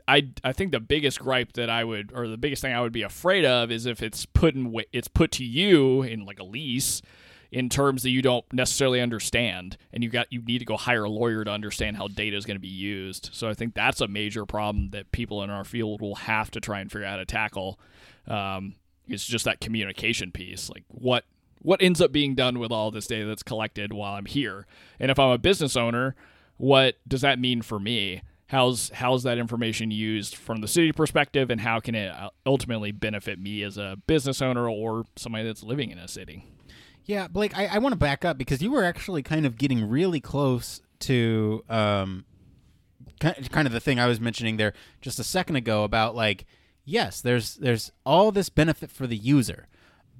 [0.06, 2.92] I I think the biggest gripe that I would or the biggest thing I would
[2.92, 6.44] be afraid of is if it's put in it's put to you in like a
[6.44, 7.02] lease
[7.50, 11.04] in terms that you don't necessarily understand and you got you need to go hire
[11.04, 14.00] a lawyer to understand how data is going to be used so i think that's
[14.00, 17.12] a major problem that people in our field will have to try and figure out
[17.12, 17.78] how to tackle
[18.26, 18.74] um,
[19.06, 21.24] it's just that communication piece like what
[21.62, 24.66] what ends up being done with all this data that's collected while i'm here.
[25.00, 26.14] And if i'm a business owner
[26.56, 28.22] what does that mean for me?
[28.48, 32.92] How's how's that information used from the city perspective and how can it uh, ultimately
[32.92, 36.46] benefit me as a business owner or somebody that's living in a city?
[37.04, 39.88] Yeah, Blake, I, I want to back up because you were actually kind of getting
[39.88, 42.24] really close to um,
[43.20, 46.46] kind of the thing I was mentioning there just a second ago about like,
[46.84, 49.66] yes, there's there's all this benefit for the user,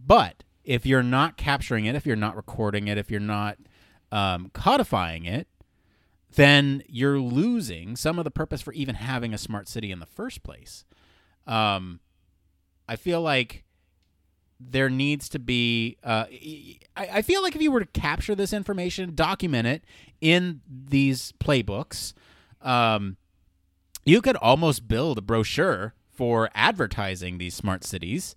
[0.05, 3.57] but if you're not capturing it, if you're not recording it, if you're not
[4.11, 5.47] um, codifying it,
[6.35, 10.07] then you're losing some of the purpose for even having a smart city in the
[10.07, 10.85] first place.
[11.47, 12.01] Um,
[12.89, 13.65] I feel like
[14.59, 15.99] there needs to be.
[16.03, 16.25] Uh,
[16.97, 19.85] I, I feel like if you were to capture this information, document it
[20.21, 22.13] in these playbooks,
[22.61, 23.17] um,
[24.05, 28.35] you could almost build a brochure for advertising these smart cities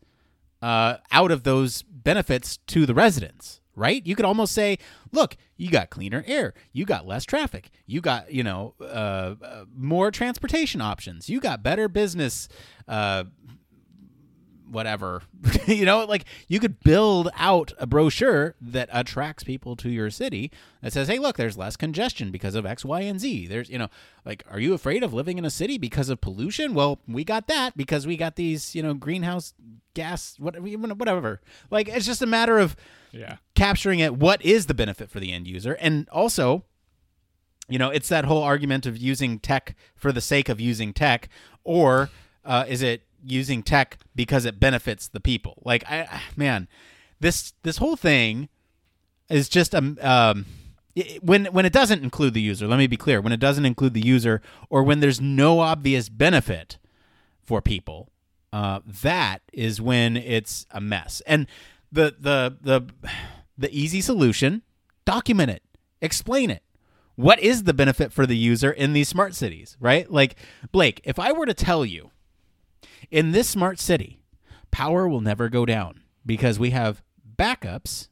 [0.62, 3.62] uh, out of those benefits to the residents.
[3.76, 4.06] Right?
[4.06, 4.78] You could almost say,
[5.14, 8.84] "Look, you got cleaner air, you got less traffic, you got you know uh,
[9.42, 12.50] uh, more transportation options, you got better business."
[12.90, 13.26] Uh,
[14.70, 15.24] whatever.
[15.66, 20.52] you know, like you could build out a brochure that attracts people to your city
[20.82, 23.78] that says, "Hey, look, there's less congestion because of X, Y, and Z." There's, you
[23.78, 23.90] know,
[24.26, 26.74] like are you afraid of living in a city because of pollution?
[26.74, 29.54] Well, we got that because we got these, you know, greenhouse
[29.94, 31.42] gas whatever whatever.
[31.70, 32.76] Like it's just a matter of
[33.12, 36.64] yeah capturing it what is the benefit for the end user and also
[37.68, 41.30] you know it's that whole argument of using tech for the sake of using tech
[41.64, 42.10] or
[42.46, 45.62] uh, is it using tech because it benefits the people.
[45.66, 46.68] Like i man
[47.20, 48.50] this this whole thing
[49.30, 50.46] is just um, um
[51.22, 53.94] when when it doesn't include the user let me be clear when it doesn't include
[53.94, 56.78] the user or when there's no obvious benefit
[57.44, 58.10] for people
[58.52, 61.22] uh, that is when it's a mess.
[61.26, 61.48] And
[61.92, 62.88] the the the
[63.58, 64.64] the easy solution
[65.06, 65.64] document it.
[66.02, 66.64] Explain it.
[67.16, 70.10] What is the benefit for the user in these smart cities right?
[70.12, 70.36] Like
[70.72, 72.12] blake if i were to tell you
[73.12, 74.20] in this smart city
[74.72, 77.02] power will never go down because we have
[77.38, 78.08] backups.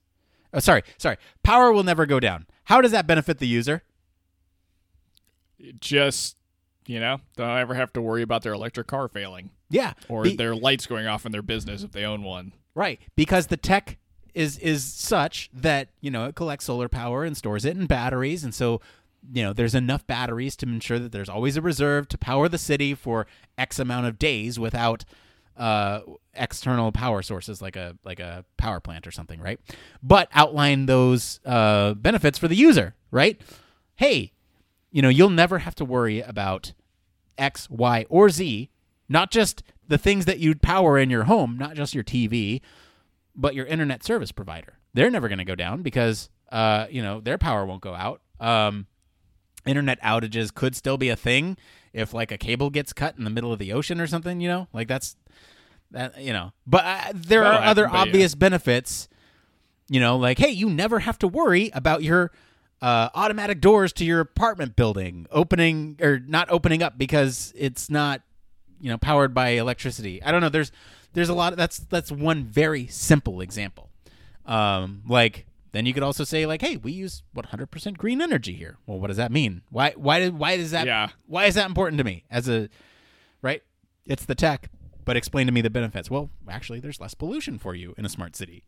[0.54, 2.46] Oh, sorry sorry power will never go down.
[2.66, 3.84] How does that benefit the user?
[5.80, 6.38] Just
[6.86, 9.50] you know don't ever have to worry about their electric car failing.
[9.70, 12.54] Yeah or Be- their lights going off in their business if they own one.
[12.76, 13.98] Right, because the tech
[14.36, 18.44] is is such that you know it collects solar power and stores it in batteries,
[18.44, 18.82] and so
[19.32, 22.58] you know there's enough batteries to ensure that there's always a reserve to power the
[22.58, 25.06] city for X amount of days without
[25.58, 26.02] uh,
[26.34, 29.60] external power sources like a like a power plant or something, right?
[30.04, 33.42] But outline those uh, benefits for the user, right?
[33.96, 34.32] Hey,
[34.92, 36.74] you know you'll never have to worry about
[37.38, 38.70] X, Y, or Z,
[39.10, 42.62] not just the things that you'd power in your home, not just your TV,
[43.36, 44.74] but your internet service provider.
[44.94, 48.22] They're never going to go down because uh, you know their power won't go out.
[48.40, 48.86] Um,
[49.68, 51.58] internet outages could still be a thing
[51.94, 54.40] if like a cable gets cut in the middle of the ocean or something.
[54.40, 55.16] You know, like that's
[55.92, 56.52] that you know.
[56.66, 58.02] But uh, there are other but yeah.
[58.02, 59.08] obvious benefits.
[59.90, 62.32] You know, like hey, you never have to worry about your
[62.82, 68.22] uh, automatic doors to your apartment building opening or not opening up because it's not
[68.80, 70.22] you know powered by electricity.
[70.24, 70.50] I don't know.
[70.50, 70.72] There's
[71.14, 71.54] there's a lot.
[71.54, 73.90] Of, that's that's one very simple example.
[74.46, 75.46] Um, like
[75.78, 78.78] then you could also say like, hey, we use 100% green energy here.
[78.86, 79.62] Well, what does that mean?
[79.70, 81.10] Why why did why does that Yeah.
[81.28, 82.68] why is that important to me as a
[83.42, 83.62] right?
[84.06, 84.70] It's the tech,
[85.06, 86.10] but explain to me the benefits.
[86.10, 88.64] Well, actually, there's less pollution for you in a smart city.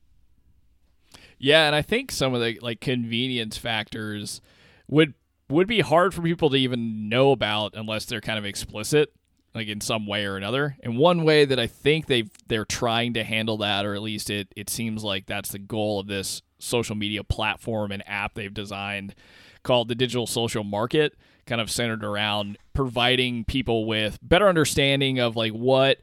[1.37, 4.41] Yeah, and I think some of the like convenience factors
[4.87, 5.13] would
[5.49, 9.11] would be hard for people to even know about unless they're kind of explicit
[9.55, 10.77] like in some way or another.
[10.83, 14.29] And one way that I think they they're trying to handle that or at least
[14.29, 18.53] it it seems like that's the goal of this social media platform and app they've
[18.53, 19.15] designed
[19.63, 25.35] called the digital social market kind of centered around providing people with better understanding of
[25.35, 25.97] like what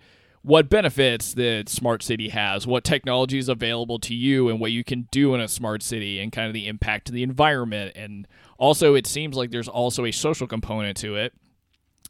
[0.47, 4.85] what benefits that smart city has, what technology is available to you, and what you
[4.85, 7.93] can do in a smart city, and kind of the impact to the environment.
[7.97, 11.33] And also, it seems like there's also a social component to it.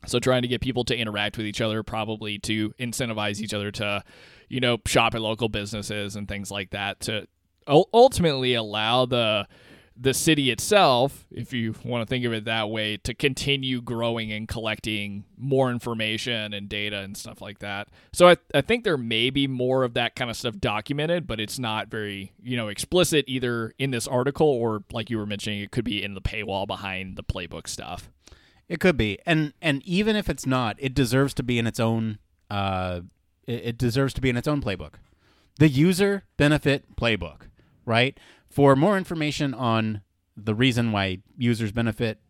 [0.05, 3.71] So, trying to get people to interact with each other, probably to incentivize each other
[3.73, 4.05] to,
[4.51, 7.27] you know, shop at local businesses and things like that, to
[7.67, 9.47] ultimately allow the
[9.99, 14.31] the city itself, if you want to think of it that way, to continue growing
[14.31, 17.89] and collecting more information and data and stuff like that.
[18.13, 21.41] So I, I think there may be more of that kind of stuff documented, but
[21.41, 25.61] it's not very, you know, explicit either in this article or like you were mentioning,
[25.61, 28.11] it could be in the paywall behind the playbook stuff.
[28.69, 31.81] It could be, and and even if it's not, it deserves to be in its
[31.81, 32.19] own.
[32.51, 33.01] Uh,
[33.47, 34.95] it, it deserves to be in its own playbook,
[35.59, 37.43] the user benefit playbook,
[37.87, 38.19] right?
[38.51, 40.03] For more information on
[40.37, 42.21] the reason why users benefit,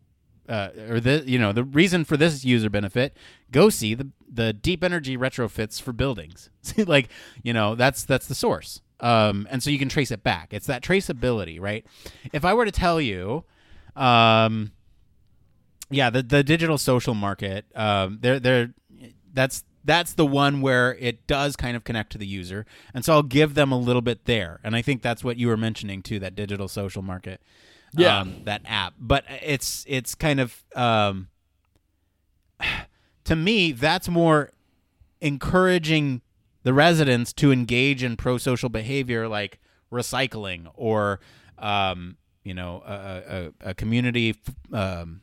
[0.47, 3.17] uh, or the you know the reason for this user benefit,
[3.51, 6.49] go see the the deep energy retrofits for buildings.
[6.87, 7.09] like
[7.43, 10.53] you know that's that's the source, um, and so you can trace it back.
[10.53, 11.85] It's that traceability, right?
[12.31, 13.43] If I were to tell you,
[13.97, 14.71] um,
[15.89, 18.73] yeah, the the digital social market, um, they're they're
[19.33, 23.13] that's that's the one where it does kind of connect to the user, and so
[23.13, 26.03] I'll give them a little bit there, and I think that's what you were mentioning
[26.03, 27.41] too, that digital social market,
[27.95, 28.19] Yeah.
[28.19, 28.93] um, that app.
[28.99, 31.29] But it's it's kind of um,
[33.25, 34.51] to me that's more
[35.21, 36.21] encouraging
[36.63, 39.59] the residents to engage in pro-social behavior like
[39.91, 41.19] recycling or
[41.57, 44.35] um, you know a, a, a community
[44.73, 45.21] um,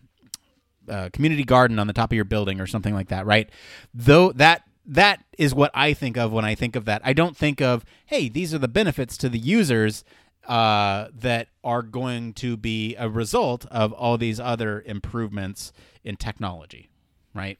[0.88, 3.50] uh, community garden on the top of your building or something like that, right?
[3.92, 7.00] Though that that is what I think of when I think of that.
[7.04, 10.04] I don't think of hey, these are the benefits to the users
[10.46, 16.90] uh, that are going to be a result of all these other improvements in technology,
[17.34, 17.58] right?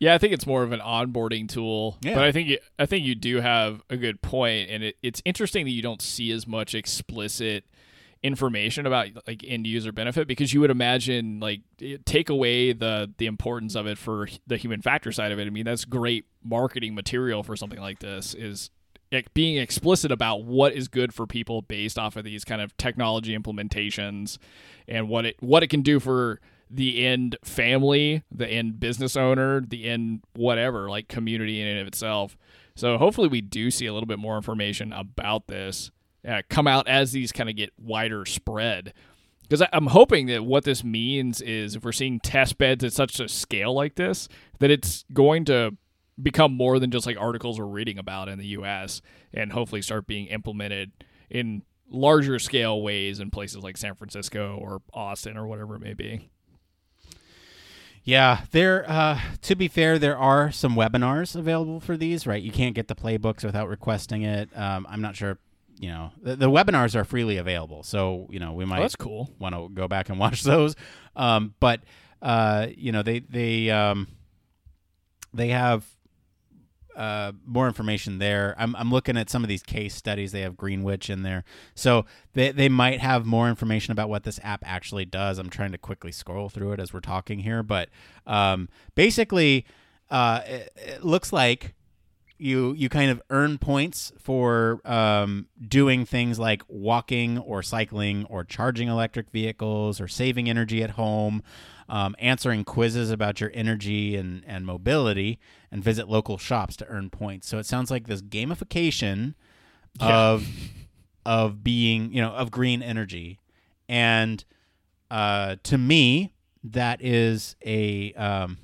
[0.00, 1.98] Yeah, I think it's more of an onboarding tool.
[2.02, 2.14] Yeah.
[2.14, 5.20] But I think you, I think you do have a good point, and it, it's
[5.24, 7.64] interesting that you don't see as much explicit
[8.22, 11.60] information about like end user benefit because you would imagine like
[12.04, 15.46] take away the the importance of it for the human factor side of it.
[15.46, 18.70] I mean, that's great marketing material for something like this is
[19.34, 23.36] being explicit about what is good for people based off of these kind of technology
[23.36, 24.38] implementations
[24.86, 29.60] and what it what it can do for the end family, the end business owner,
[29.60, 32.36] the end whatever, like community in and of itself.
[32.74, 35.90] So hopefully we do see a little bit more information about this
[36.26, 38.92] uh, come out as these kind of get wider spread.
[39.42, 43.18] Because I'm hoping that what this means is if we're seeing test beds at such
[43.18, 44.28] a scale like this,
[44.58, 45.76] that it's going to
[46.20, 49.00] become more than just like articles we're reading about in the U.S.
[49.32, 50.92] and hopefully start being implemented
[51.30, 55.94] in larger scale ways in places like San Francisco or Austin or whatever it may
[55.94, 56.28] be.
[58.04, 58.88] Yeah, there.
[58.88, 62.26] Uh, to be fair, there are some webinars available for these.
[62.26, 64.48] Right, you can't get the playbooks without requesting it.
[64.56, 65.38] Um, I'm not sure.
[65.80, 68.96] You know, the, the webinars are freely available, so you know we might Oh, that's
[68.96, 69.30] cool.
[69.38, 70.74] want to go back and watch those.
[71.14, 71.82] Um, but
[72.20, 74.08] uh, you know, they they um,
[75.32, 75.84] they have
[76.96, 78.56] uh, more information there.
[78.58, 80.32] I'm I'm looking at some of these case studies.
[80.32, 81.44] They have Greenwich in there,
[81.76, 85.38] so they they might have more information about what this app actually does.
[85.38, 87.88] I'm trying to quickly scroll through it as we're talking here, but
[88.26, 89.64] um, basically,
[90.10, 91.74] uh, it, it looks like
[92.38, 98.44] you you kind of earn points for um, doing things like walking or cycling or
[98.44, 101.42] charging electric vehicles or saving energy at home,
[101.88, 105.38] um, answering quizzes about your energy and, and mobility,
[105.72, 107.48] and visit local shops to earn points.
[107.48, 109.34] So it sounds like this gamification
[110.00, 110.16] Yeah.
[110.30, 110.46] of
[111.26, 113.40] of being you know of green energy,
[113.88, 114.44] and
[115.10, 116.32] uh, to me
[116.62, 118.58] that is a um,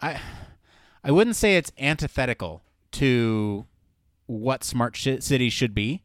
[0.00, 0.20] I
[1.04, 3.66] I wouldn't say it's antithetical to
[4.26, 6.02] what smart sh- cities should be,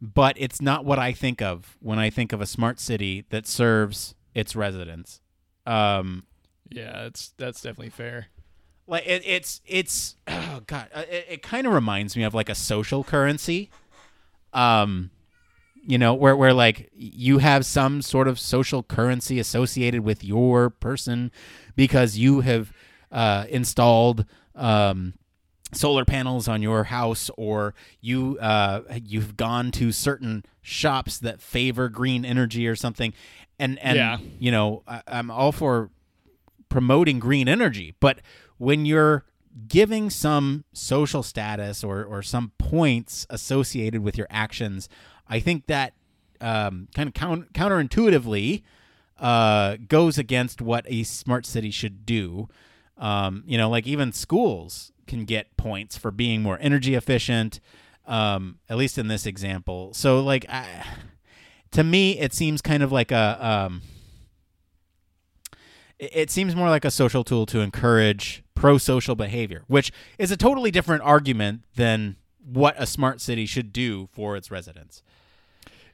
[0.00, 3.46] but it's not what I think of when I think of a smart city that
[3.46, 5.20] serves its residents.
[5.66, 6.24] Um,
[6.70, 8.26] Yeah, it's that's definitely fair.
[8.88, 12.48] like it, it's it's oh god, uh, it, it kind of reminds me of like
[12.48, 13.70] a social currency.
[14.52, 15.10] Um,
[15.84, 20.70] you know, where where like you have some sort of social currency associated with your
[20.70, 21.30] person
[21.76, 22.72] because you have
[23.12, 24.24] uh, installed
[24.56, 25.14] um,
[25.72, 31.88] solar panels on your house or you uh, you've gone to certain shops that favor
[31.88, 33.12] green energy or something
[33.58, 34.18] and and Yeah.
[34.38, 35.90] you know I, I'm all for
[36.68, 38.20] promoting green energy but
[38.58, 39.24] when you're
[39.68, 44.88] giving some social status or or some points associated with your actions
[45.28, 45.94] I think that
[46.40, 48.62] um, kind of count, counterintuitively
[49.18, 52.48] uh, goes against what a smart city should do.
[53.02, 57.58] Um, you know, like even schools can get points for being more energy efficient,
[58.06, 59.92] um, at least in this example.
[59.92, 60.84] So, like, I,
[61.72, 63.36] to me, it seems kind of like a.
[63.44, 63.82] Um,
[65.98, 70.70] it seems more like a social tool to encourage pro-social behavior, which is a totally
[70.70, 75.02] different argument than what a smart city should do for its residents.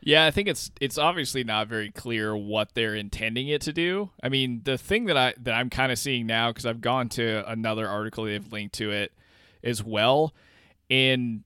[0.09, 4.09] Yeah, I think it's it's obviously not very clear what they're intending it to do.
[4.23, 7.11] I mean, the thing that I that I'm kind of seeing now because I've gone
[7.11, 9.13] to another article they've linked to it
[9.63, 10.33] as well,
[10.89, 11.45] and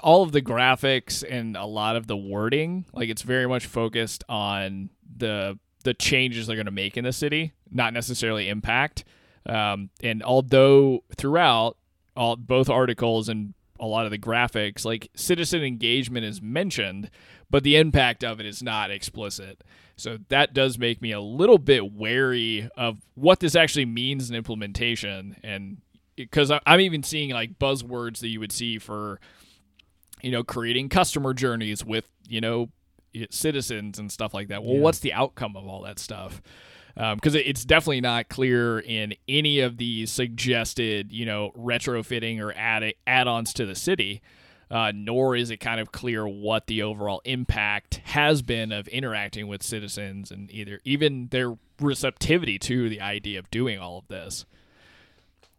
[0.00, 4.22] all of the graphics and a lot of the wording, like it's very much focused
[4.28, 9.04] on the the changes they're going to make in the city, not necessarily impact.
[9.44, 11.76] Um, and although throughout
[12.16, 17.10] all both articles and a lot of the graphics, like citizen engagement is mentioned,
[17.50, 19.62] but the impact of it is not explicit.
[19.96, 24.36] So that does make me a little bit wary of what this actually means in
[24.36, 25.36] implementation.
[25.42, 25.78] And
[26.16, 29.20] because I'm even seeing like buzzwords that you would see for,
[30.22, 32.68] you know, creating customer journeys with, you know,
[33.30, 34.62] citizens and stuff like that.
[34.62, 34.80] Well, Yeah.
[34.82, 36.40] what's the outcome of all that stuff?
[36.98, 42.92] Because it's definitely not clear in any of the suggested, you know, retrofitting or add
[43.06, 44.20] add-ons to the city
[44.70, 49.48] uh, nor is it kind of clear what the overall impact has been of interacting
[49.48, 54.44] with citizens and either even their receptivity to the idea of doing all of this.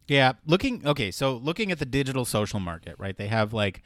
[0.07, 1.11] Yeah, looking okay.
[1.11, 3.15] So looking at the digital social market, right?
[3.15, 3.81] They have like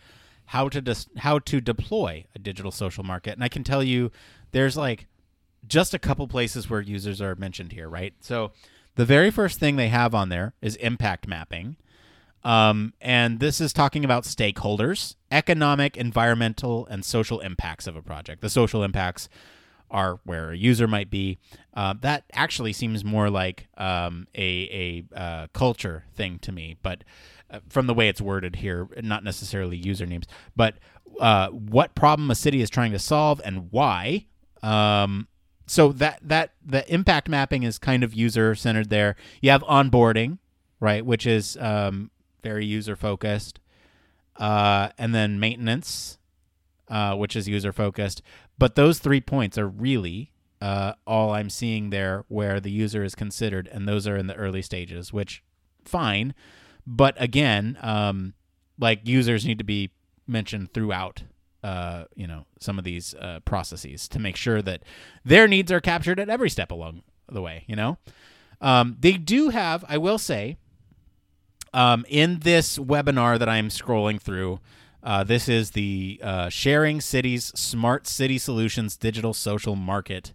[0.48, 4.12] how to dis- how to deploy a digital social market, and I can tell you,
[4.52, 5.08] there's like
[5.68, 8.14] just a couple places where users are mentioned here, right?
[8.20, 8.52] So
[8.96, 11.78] the very first thing they have on there is impact mapping.
[12.44, 18.42] Um, and this is talking about stakeholders, economic, environmental, and social impacts of a project.
[18.42, 19.30] The social impacts
[19.90, 21.38] are where a user might be.
[21.74, 27.04] Uh, that actually seems more like um, a a uh, culture thing to me, but
[27.50, 30.76] uh, from the way it's worded here, not necessarily usernames, but
[31.20, 34.26] uh, what problem a city is trying to solve and why.
[34.62, 35.28] Um,
[35.74, 39.16] so that that the impact mapping is kind of user centered there.
[39.42, 40.38] You have onboarding,
[40.80, 42.12] right, which is um,
[42.44, 43.60] very user focused,
[44.36, 46.20] uh, and then maintenance,
[46.90, 48.22] uh, which is user focused.
[48.60, 53.16] But those three points are really uh, all I'm seeing there where the user is
[53.16, 55.44] considered, and those are in the early stages, which
[55.84, 56.36] fine.
[56.86, 58.36] But again, um,
[58.78, 59.90] like users need to be
[60.28, 61.24] mentioned throughout.
[61.64, 64.84] Uh, you know some of these uh, processes to make sure that
[65.24, 67.64] their needs are captured at every step along the way.
[67.68, 67.98] You know,
[68.62, 69.86] um, they do have.
[69.88, 70.58] I will say,
[71.74, 74.60] um, in this webinar that I'm scrolling through,
[75.02, 80.34] uh, this is the uh, Sharing Cities Smart City Solutions Digital Social Market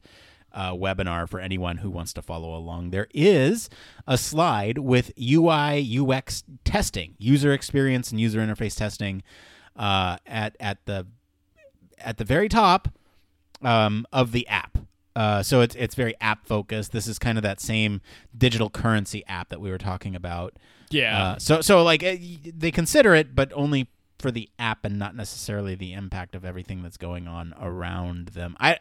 [0.53, 2.91] uh, webinar for anyone who wants to follow along.
[2.91, 3.71] There is
[4.07, 9.23] a slide with UI UX testing, user experience and user interface testing
[9.77, 11.07] uh, at at the
[12.01, 12.89] at the very top
[13.63, 14.79] um, of the app.
[15.17, 16.93] Uh, so it's it's very app focused.
[16.93, 18.01] This is kind of that same
[18.37, 20.55] digital currency app that we were talking about.
[20.91, 21.23] Yeah.
[21.23, 23.89] Uh, so so like uh, y- they consider it, but only
[24.19, 28.57] for the app and not necessarily the impact of everything that's going on around them.
[28.61, 28.79] I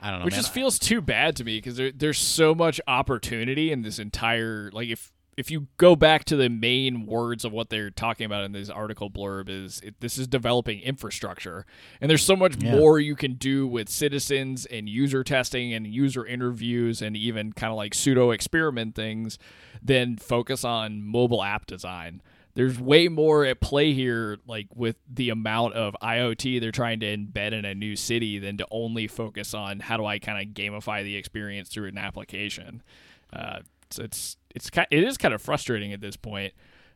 [0.00, 0.26] I don't know.
[0.26, 0.42] Which man.
[0.42, 4.70] just feels too bad to me because there, there's so much opportunity in this entire
[4.72, 8.44] like if if you go back to the main words of what they're talking about
[8.44, 11.66] in this article blurb is it, this is developing infrastructure
[12.00, 12.76] and there's so much Yeah.
[12.76, 17.70] more you can do with citizens and user testing and user interviews and even kind
[17.70, 19.38] of like pseudo experiment things
[19.82, 22.22] than focus on mobile app design
[22.56, 27.16] there's way more at play here, like with the amount of IoT they're trying to
[27.16, 30.54] embed in a new city, than to only focus on how do I kind of
[30.54, 32.80] gamify the experience through an application.
[33.32, 36.52] Uh, so it's it's kind it is kind of frustrating at this point,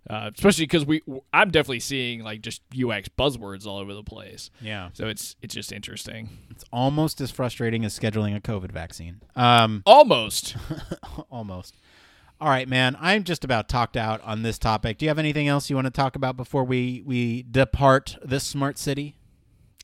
[0.09, 1.03] uh, especially because we
[1.33, 4.51] I'm definitely seeing like just UX buzzwords all over the place.
[4.61, 4.91] Yeah.
[4.93, 6.29] So it's it's just interesting.
[6.51, 9.21] It's almost as frustrating as scheduling a COVID vaccine.
[9.37, 10.57] Um, Almost.
[11.31, 11.75] almost.
[12.41, 12.97] All right, man.
[13.01, 14.99] I'm just about talked out on this topic.
[14.99, 18.45] Do you have anything else you want to talk about before we we depart this
[18.45, 19.17] smart city?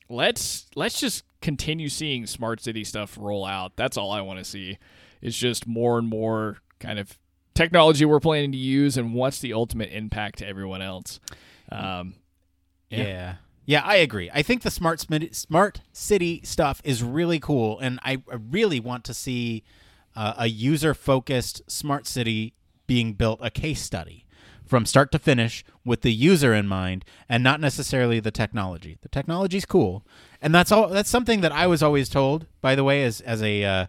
[0.09, 3.75] let's let's just continue seeing smart city stuff roll out.
[3.75, 4.77] That's all I want to see.
[5.21, 7.17] It's just more and more kind of
[7.55, 11.19] technology we're planning to use, and what's the ultimate impact to everyone else.
[11.71, 12.15] Um,
[12.89, 13.03] Yeah.
[13.03, 13.35] Yeah.
[13.65, 13.81] yeah.
[13.83, 14.29] I agree.
[14.33, 19.13] I think the smart smart city stuff is really cool, and I, really want to
[19.13, 19.63] see
[20.15, 22.53] uh, a user focused smart city
[22.87, 24.25] being built, a case study
[24.65, 28.97] from start to finish with the user in mind, and not necessarily the technology.
[29.01, 30.05] The technology's cool,
[30.41, 30.89] and that's all.
[30.89, 33.85] That's something that I was always told, by the way, as as a uh,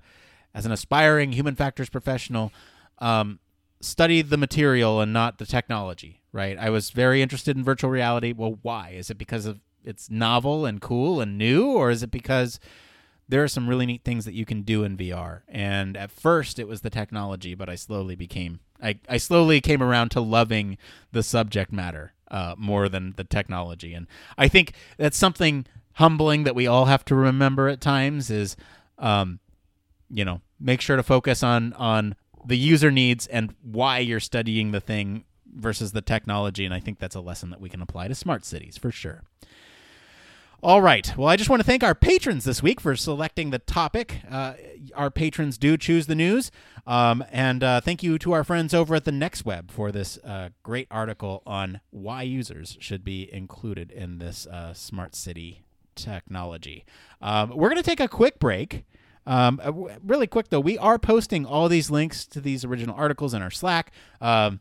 [0.55, 2.53] as an aspiring human factors professional.
[2.99, 3.41] Um,
[3.81, 6.59] study the material and not the technology, right?
[6.59, 8.33] I was very interested in virtual reality.
[8.33, 8.91] Well, why?
[8.91, 12.59] Is it because of it's novel and cool and new, or is it because
[13.29, 15.43] there are some really neat things that you can do in VR?
[15.49, 19.83] And at first, it was the technology, but I slowly became I, I slowly came
[19.83, 20.77] around to loving
[21.13, 24.07] the subject matter uh, more than the technology, and
[24.37, 28.31] I think that's something humbling that we all have to remember at times.
[28.31, 28.57] Is
[28.99, 29.39] um,
[30.11, 32.17] you know, make sure to focus on on
[32.47, 35.25] the user needs and why you're studying the thing
[35.55, 36.65] versus the technology.
[36.65, 39.23] And I think that's a lesson that we can apply to smart cities for sure.
[40.63, 41.13] All right.
[41.17, 44.23] Well, I just want to thank our patrons this week for selecting the topic.
[44.29, 44.55] Uh,
[44.95, 46.51] our patrons do choose the news.
[46.87, 50.19] Um, and uh, thank you to our friends over at the Next Web for this
[50.25, 55.63] uh, great article on why users should be included in this uh, smart city
[55.95, 56.85] technology.
[57.21, 58.85] Um, we're going to take a quick break.
[59.27, 59.73] Um, uh,
[60.05, 63.51] really quick though, we are posting all these links to these original articles in our
[63.51, 63.93] Slack.
[64.21, 64.61] Um,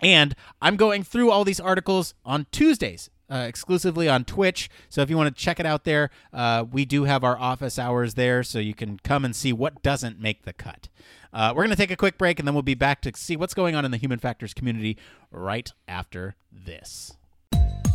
[0.00, 3.10] and I'm going through all these articles on Tuesdays.
[3.32, 4.68] Uh, exclusively on Twitch.
[4.88, 7.78] So if you want to check it out there, uh, we do have our office
[7.78, 10.88] hours there, so you can come and see what doesn't make the cut.
[11.32, 13.36] Uh, we're going to take a quick break, and then we'll be back to see
[13.36, 14.96] what's going on in the Human Factors community
[15.30, 17.18] right after this.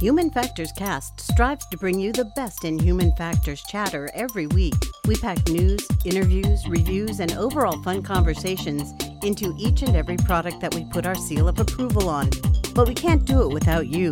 [0.02, 4.74] Human Factors Cast strives to bring you the best in human factors chatter every week.
[5.08, 8.94] We pack news, interviews, reviews, and overall fun conversations
[9.24, 12.30] into each and every product that we put our seal of approval on.
[12.74, 14.12] But we can't do it without you.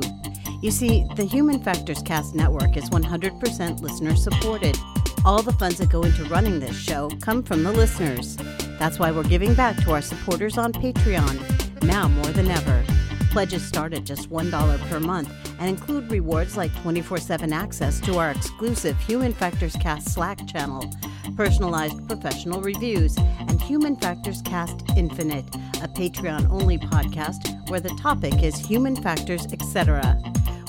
[0.62, 4.78] You see, the Human Factors Cast network is 100% listener supported.
[5.26, 8.38] All the funds that go into running this show come from the listeners.
[8.80, 12.86] That's why we're giving back to our supporters on Patreon, now more than ever.
[13.32, 15.30] Pledges start at just $1 per month
[15.60, 20.90] and include rewards like 24 7 access to our exclusive Human Factors Cast Slack channel,
[21.36, 25.46] personalized professional reviews, and Human Factors Cast Infinite,
[25.82, 30.18] a Patreon only podcast where the topic is human factors, etc.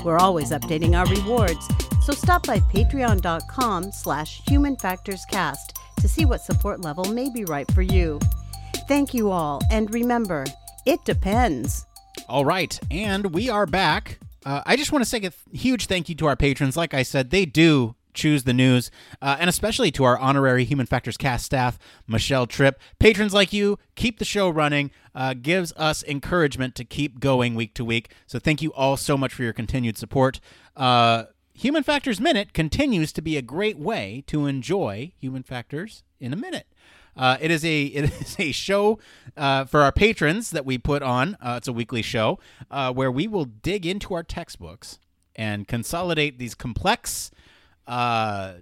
[0.05, 1.67] We're always updating our rewards,
[2.05, 7.83] so stop by patreon.com slash humanfactorscast to see what support level may be right for
[7.83, 8.21] you.
[8.87, 10.45] Thank you all, and remember,
[10.85, 11.87] it depends.
[12.29, 14.19] All right, and we are back.
[14.45, 16.77] Uh, I just want to say a huge thank you to our patrons.
[16.77, 18.91] Like I said, they do choose the news,
[19.21, 22.79] uh, and especially to our honorary Human Factors cast staff, Michelle Tripp.
[22.99, 27.75] Patrons like you keep the show running, uh, gives us encouragement to keep going week
[27.75, 28.13] to week.
[28.27, 30.41] So thank you all so much for your continued support.
[30.77, 31.25] Uh,
[31.55, 36.37] Human Factors Minute continues to be a great way to enjoy Human Factors in a
[36.37, 36.67] minute.
[37.17, 38.99] Uh, it is a it is a show
[39.37, 41.37] uh, for our patrons that we put on.
[41.41, 42.39] Uh, it's a weekly show
[42.71, 44.99] uh, where we will dig into our textbooks
[45.37, 47.31] and consolidate these complex,
[47.87, 48.55] uh,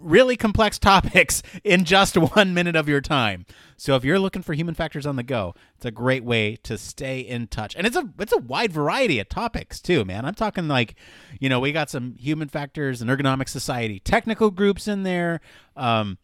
[0.00, 3.46] really complex topics in just one minute of your time.
[3.76, 6.78] So if you're looking for human factors on the go, it's a great way to
[6.78, 7.74] stay in touch.
[7.76, 10.24] And it's a it's a wide variety of topics too, man.
[10.24, 10.94] I'm talking like,
[11.38, 15.40] you know, we got some human factors and ergonomic society technical groups in there.
[15.76, 16.18] Um,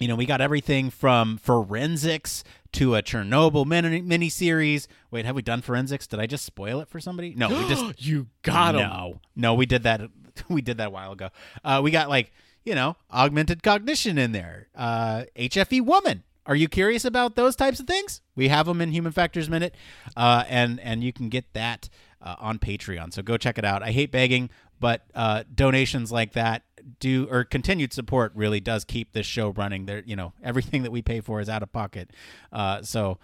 [0.00, 2.42] you know, we got everything from forensics
[2.72, 4.86] to a Chernobyl mini miniseries.
[5.10, 6.06] Wait, have we done forensics?
[6.06, 7.34] Did I just spoil it for somebody?
[7.36, 8.80] No, we just you got him.
[8.82, 10.00] no, no, we did that.
[10.48, 11.28] We did that a while ago.
[11.62, 12.32] Uh, we got like
[12.64, 14.68] you know augmented cognition in there.
[14.74, 16.22] Uh, HFE woman.
[16.46, 18.22] Are you curious about those types of things?
[18.34, 19.74] We have them in Human Factors Minute,
[20.16, 21.90] uh, and and you can get that
[22.22, 23.12] uh, on Patreon.
[23.12, 23.82] So go check it out.
[23.82, 24.48] I hate begging,
[24.78, 26.62] but uh, donations like that
[26.98, 29.86] do or continued support really does keep this show running.
[29.86, 32.10] There, you know, everything that we pay for is out of pocket.
[32.52, 33.18] Uh, so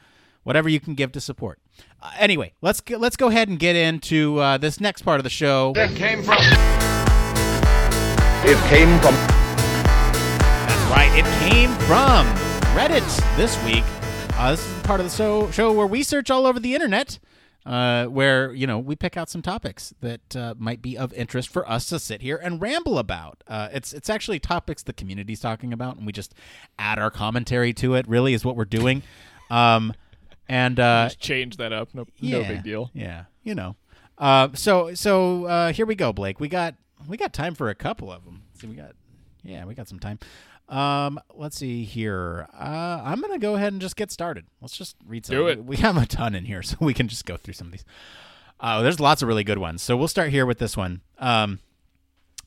[0.45, 1.59] whatever you can give to support.
[2.01, 5.25] Uh, anyway, let's go, let's go ahead and get into uh, this next part of
[5.25, 5.73] the show.
[5.75, 6.39] It came from.
[8.45, 9.15] It came from.
[10.67, 11.11] That's right.
[11.15, 12.27] It came from
[12.77, 13.85] Reddit this week.
[14.39, 17.19] Uh, this is part of the show, show where we search all over the internet,
[17.67, 21.49] uh, where you know we pick out some topics that uh, might be of interest
[21.49, 23.43] for us to sit here and ramble about.
[23.49, 26.35] Uh, it's it's actually topics the community's talking about, and we just
[26.79, 28.07] add our commentary to it.
[28.09, 29.03] Really, is what we're doing.
[29.51, 29.93] Um,
[30.49, 31.93] and uh, Just change that up.
[31.93, 32.91] No, yeah, no big deal.
[32.95, 33.75] Yeah, you know.
[34.17, 36.39] Uh, so so uh, here we go, Blake.
[36.39, 36.77] We got
[37.09, 38.43] we got time for a couple of them.
[38.61, 38.93] See, we got
[39.43, 40.21] yeah, we got some time.
[40.69, 42.49] Um, let's see here.
[42.53, 44.47] Uh, I'm gonna go ahead and just get started.
[44.61, 45.37] Let's just read some.
[45.37, 45.65] Do it.
[45.65, 47.85] We have a ton in here, so we can just go through some of these.
[48.59, 49.83] Uh, there's lots of really good ones.
[49.83, 51.03] So we'll start here with this one.
[51.19, 51.61] Um,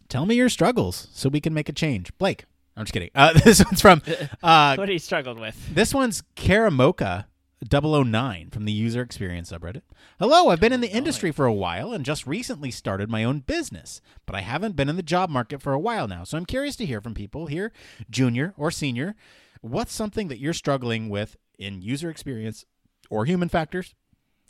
[0.09, 2.45] tell me your struggles so we can make a change, Blake.
[2.75, 3.11] I'm just kidding.
[3.13, 4.01] Uh, this one's from
[4.43, 5.73] uh, What he struggled with.
[5.73, 7.25] this one's Karamoka
[7.67, 9.81] 009 from the user experience subreddit.
[10.17, 13.39] Hello, I've been in the industry for a while and just recently started my own
[13.39, 16.23] business, but I haven't been in the job market for a while now.
[16.23, 17.73] So I'm curious to hear from people here,
[18.09, 19.15] junior or senior,
[19.61, 22.63] what's something that you're struggling with in user experience
[23.09, 23.93] or human factors,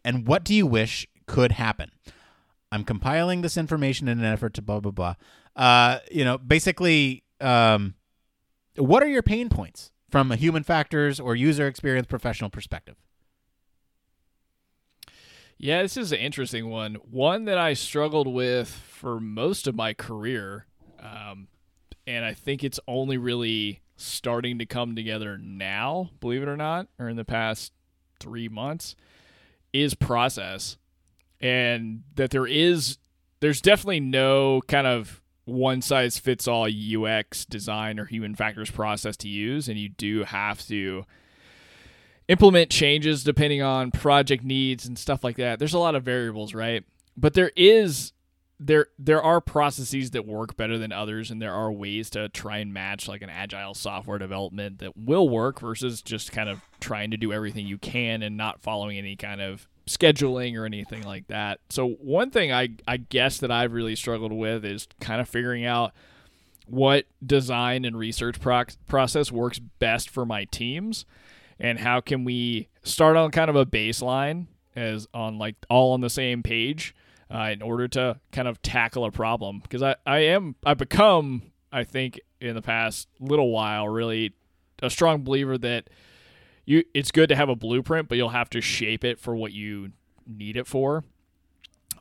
[0.06, 1.92] and what do you wish could happen?
[2.72, 5.16] I'm compiling this information in an effort to blah blah blah.
[5.56, 7.96] Uh, you know, basically, um,
[8.76, 12.96] what are your pain points from a human factors or user experience professional perspective?
[15.58, 16.96] Yeah, this is an interesting one.
[16.96, 20.66] One that I struggled with for most of my career.
[21.02, 21.50] Um,
[22.08, 26.88] and I think it's only really starting to come together now, believe it or not,
[26.98, 27.74] or in the past
[28.22, 28.96] three months,
[29.74, 30.78] is process.
[31.42, 32.98] And that there is,
[33.42, 39.18] there's definitely no kind of one size fits all UX design or human factors process
[39.18, 39.68] to use.
[39.68, 41.06] And you do have to
[42.28, 45.60] implement changes depending on project needs and stuff like that.
[45.60, 46.84] There's a lot of variables, right?
[47.18, 48.14] But there is
[48.60, 52.58] there there are processes that work better than others and there are ways to try
[52.58, 57.10] and match like an agile software development that will work versus just kind of trying
[57.12, 61.28] to do everything you can and not following any kind of scheduling or anything like
[61.28, 61.60] that.
[61.70, 65.66] So one thing I I guess that I've really struggled with is kind of figuring
[65.66, 65.94] out
[66.68, 71.06] what design and research proc- process works best for my teams
[71.60, 76.02] and how can we start on kind of a baseline as on like all on
[76.02, 76.94] the same page
[77.34, 81.42] uh, in order to kind of tackle a problem because I, I am I've become
[81.72, 84.34] I think in the past little while really
[84.84, 85.90] a strong believer that
[86.70, 89.52] you it's good to have a blueprint but you'll have to shape it for what
[89.52, 89.92] you
[90.28, 91.04] need it for.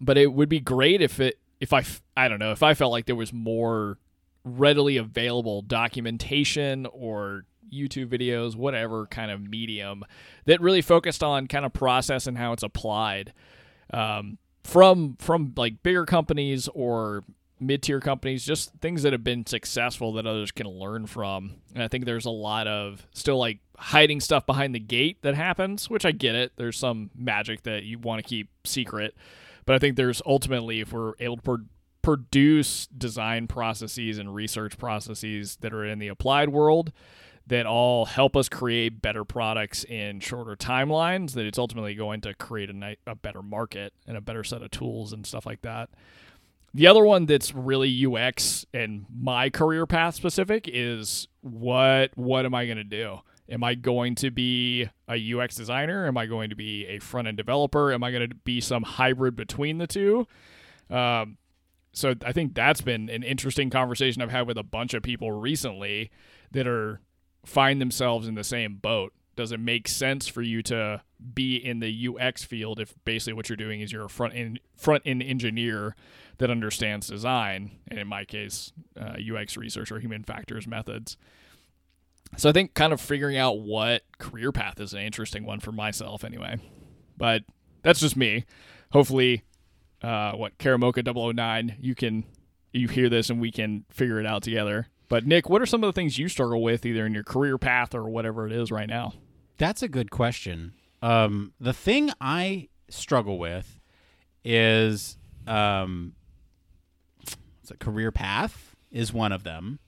[0.01, 1.85] But it would be great if it if I
[2.17, 3.99] I don't know if I felt like there was more
[4.45, 10.05] readily available documentation or YouTube videos, whatever kind of medium
[10.45, 13.33] that really focused on kind of process and how it's applied
[13.93, 17.25] um, from from like bigger companies or
[17.61, 21.55] mid-tier companies just things that have been successful that others can learn from.
[21.75, 25.35] And i think there's a lot of still like hiding stuff behind the gate that
[25.35, 26.53] happens which i get it.
[26.57, 29.15] There's some magic that you want to keep secret.
[29.67, 31.59] But i think there's ultimately if we're able to pro-
[32.03, 36.93] produce design processes and research processes that are in the applied world
[37.47, 42.35] that all help us create better products in shorter timelines that it's ultimately going to
[42.35, 45.89] create a, a better market and a better set of tools and stuff like that.
[46.75, 52.55] The other one that's really ux and my career path specific is what what am
[52.55, 53.21] i going to do
[53.51, 57.29] am i going to be a ux designer am i going to be a front
[57.29, 60.27] end developer am i going to be some hybrid between the two
[60.91, 61.37] um,
[61.93, 65.33] so i think that's been an interesting conversation i've had with a bunch of people
[65.33, 66.11] recently
[66.51, 67.01] that are
[67.49, 69.13] find themselves in the same boat?
[69.35, 71.03] Does it make sense for you to
[71.35, 74.61] be in the UX field if basically what you're doing is you're a front end
[74.77, 75.95] front end engineer
[76.39, 81.17] that understands design, and in my case, uh, UX research or human factors methods?
[82.37, 85.73] So I think kind of figuring out what career path is an interesting one for
[85.73, 86.59] myself, anyway.
[87.17, 87.43] But
[87.83, 88.45] that's just me.
[88.93, 89.43] Hopefully,
[90.03, 91.05] uh, what Karamoka
[91.35, 92.25] 009, you can
[92.73, 94.89] you hear this and we can figure it out together.
[95.09, 97.57] But Nick, what are some of the things you struggle with either in your career
[97.57, 99.15] path or whatever it is right now?
[99.57, 100.75] That's a good question.
[101.01, 103.81] Um, the thing I struggle with
[104.45, 105.17] is
[105.47, 106.15] um,
[107.63, 109.79] it's a career path is one of them,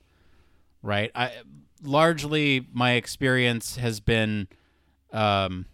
[0.81, 1.11] right?
[1.13, 1.31] I
[1.83, 4.47] largely my experience has been
[5.11, 5.65] um,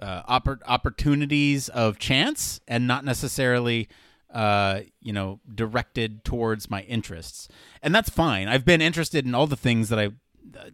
[0.00, 3.88] uh, oppor- opportunities of chance and not necessarily
[4.32, 7.48] uh, you know, directed towards my interests,
[7.82, 8.46] and that's fine.
[8.46, 10.10] I've been interested in all the things that I,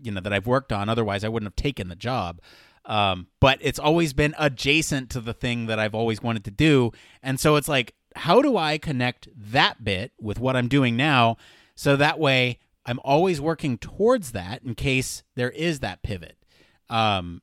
[0.02, 0.88] you know, that I've worked on.
[0.88, 2.40] Otherwise, I wouldn't have taken the job.
[2.86, 6.92] Um, but it's always been adjacent to the thing that I've always wanted to do.
[7.22, 11.36] And so it's like, how do I connect that bit with what I'm doing now?
[11.74, 16.37] So that way I'm always working towards that in case there is that pivot.
[16.91, 17.43] Um,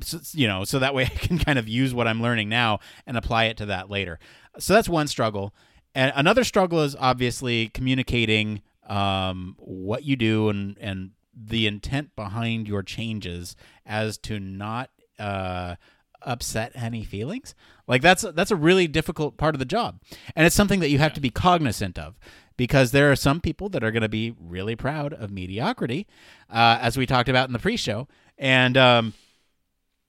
[0.00, 2.80] so, you know, so that way I can kind of use what I'm learning now
[3.06, 4.18] and apply it to that later.
[4.58, 5.54] So that's one struggle.
[5.94, 12.66] And another struggle is obviously communicating um, what you do and, and the intent behind
[12.66, 13.56] your changes
[13.86, 15.76] as to not uh,
[16.22, 17.54] upset any feelings.
[17.86, 20.00] Like that's that's a really difficult part of the job,
[20.36, 22.18] and it's something that you have to be cognizant of
[22.56, 26.06] because there are some people that are going to be really proud of mediocrity,
[26.50, 29.14] uh, as we talked about in the pre-show, and um,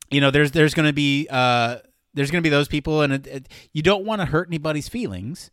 [0.10, 1.78] you know there's there's going to be uh,
[2.14, 4.90] there's going to be those people, and it, it, you don't want to hurt anybody's
[4.90, 5.52] feelings.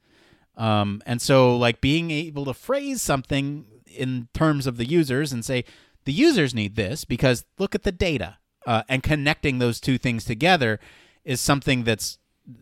[0.56, 5.44] Um, and so, like being able to phrase something in terms of the users and
[5.44, 5.64] say
[6.04, 10.24] the users need this because look at the data uh, and connecting those two things
[10.24, 10.78] together
[11.24, 12.18] is something that's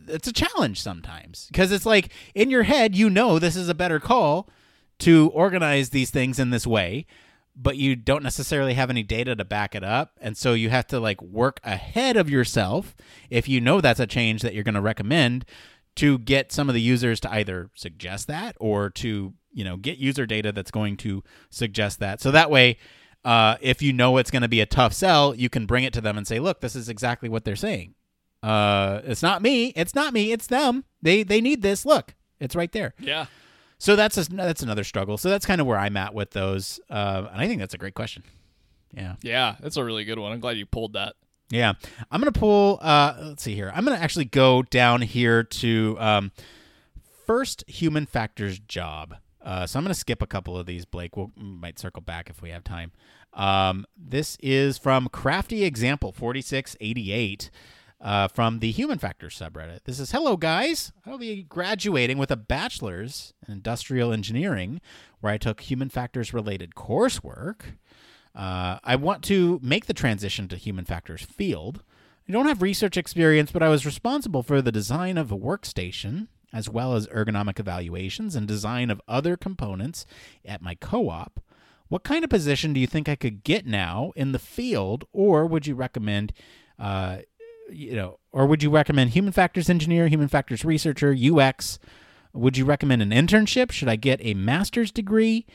[0.06, 1.46] it's a challenge sometimes.
[1.50, 4.48] Because it's like in your head you know this is a better call
[5.00, 7.06] to organize these things in this way
[7.60, 10.12] but you don't necessarily have any data to back it up.
[10.20, 12.94] And so you have to like work ahead of yourself
[13.30, 15.44] if you know that's a change that you're going to recommend
[15.96, 19.98] to get some of the users to either suggest that or to you know get
[19.98, 22.20] user data that's going to suggest that.
[22.20, 22.78] So that way
[23.24, 25.92] uh, if you know it's going to be a tough sell you can bring it
[25.94, 27.94] to them and say look this is exactly what they're saying
[28.42, 32.54] uh, it's not me it's not me it's them they they need this look it's
[32.54, 33.26] right there Yeah.
[33.78, 36.78] so that's a, that's another struggle so that's kind of where i'm at with those
[36.90, 38.22] uh, and i think that's a great question
[38.94, 40.32] yeah Yeah, that's a really good one.
[40.32, 41.14] I'm glad you pulled that.
[41.50, 41.74] yeah,
[42.10, 42.78] I'm gonna pull.
[42.80, 43.70] Uh, let's see here.
[43.74, 46.32] I'm gonna actually go down here to um,
[47.26, 49.16] first human factors job.
[49.44, 50.84] Uh, so I'm gonna skip a couple of these.
[50.86, 52.92] Blake, we will might circle back if we have time.
[53.34, 57.50] Um, this is from Crafty Example 4688
[58.00, 59.84] uh, from the Human Factors subreddit.
[59.84, 60.92] This is hello guys.
[61.04, 64.80] I'll be graduating with a bachelor's in industrial engineering,
[65.20, 67.76] where I took human factors related coursework.
[68.34, 71.82] Uh, I want to make the transition to human factors field.
[72.28, 76.28] I don't have research experience, but I was responsible for the design of a workstation,
[76.52, 80.06] as well as ergonomic evaluations and design of other components
[80.44, 81.40] at my co op.
[81.88, 85.46] What kind of position do you think I could get now in the field, or
[85.46, 86.34] would you recommend,
[86.78, 87.18] uh,
[87.70, 91.78] you know, or would you recommend human factors engineer, human factors researcher, UX?
[92.32, 93.70] Would you recommend an internship?
[93.70, 95.46] Should I get a master's degree?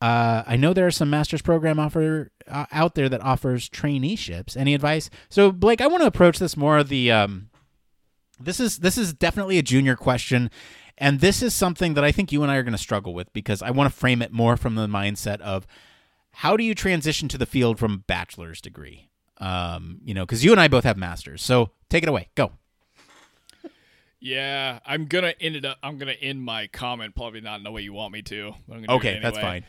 [0.00, 4.56] Uh, I know there are some master's program offer uh, out there that offers traineeships.
[4.56, 5.10] Any advice?
[5.28, 7.10] So Blake, I want to approach this more of the.
[7.10, 7.50] Um,
[8.40, 10.50] this is this is definitely a junior question,
[10.96, 13.32] and this is something that I think you and I are going to struggle with
[13.32, 15.66] because I want to frame it more from the mindset of
[16.30, 19.07] how do you transition to the field from bachelor's degree?
[19.40, 21.42] Um, you know, because you and I both have masters.
[21.42, 22.28] So take it away.
[22.34, 22.52] Go.
[24.20, 25.78] Yeah, I'm gonna end it up.
[25.82, 28.52] I'm gonna end my comment probably not in the way you want me to.
[28.66, 29.64] But I'm Okay, it that's fine.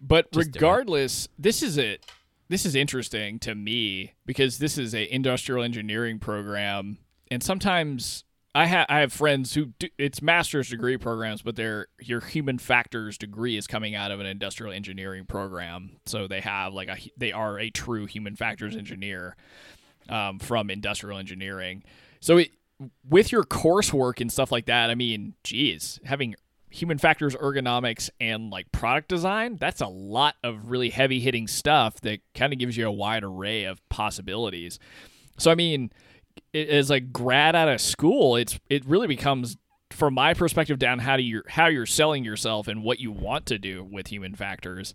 [0.00, 2.04] But Just regardless, this is it.
[2.48, 6.98] This is interesting to me because this is a industrial engineering program,
[7.30, 8.24] and sometimes
[8.54, 12.58] I have I have friends who do, it's master's degree programs, but their your human
[12.58, 16.96] factors degree is coming out of an industrial engineering program, so they have like a
[17.16, 19.36] they are a true human factors engineer
[20.08, 21.82] um, from industrial engineering.
[22.20, 22.50] So it,
[23.08, 26.36] with your coursework and stuff like that, I mean, geez, having
[26.70, 32.00] human factors ergonomics and like product design, that's a lot of really heavy hitting stuff
[32.02, 34.78] that kind of gives you a wide array of possibilities.
[35.38, 35.90] So I mean,
[36.52, 39.56] as a grad out of school, it's it really becomes
[39.90, 43.46] from my perspective down how do you how you're selling yourself and what you want
[43.46, 44.94] to do with human factors.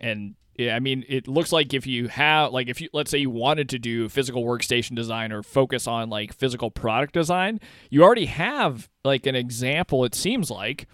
[0.00, 3.18] And yeah, I mean, it looks like if you have like if you let's say
[3.18, 7.60] you wanted to do physical workstation design or focus on like physical product design,
[7.90, 10.86] you already have like an example it seems like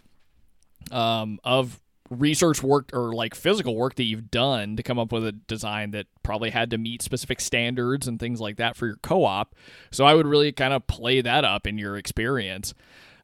[0.90, 1.80] um, of
[2.10, 5.92] research work or like physical work that you've done to come up with a design
[5.92, 9.54] that probably had to meet specific standards and things like that for your co-op.
[9.92, 12.74] So I would really kind of play that up in your experience.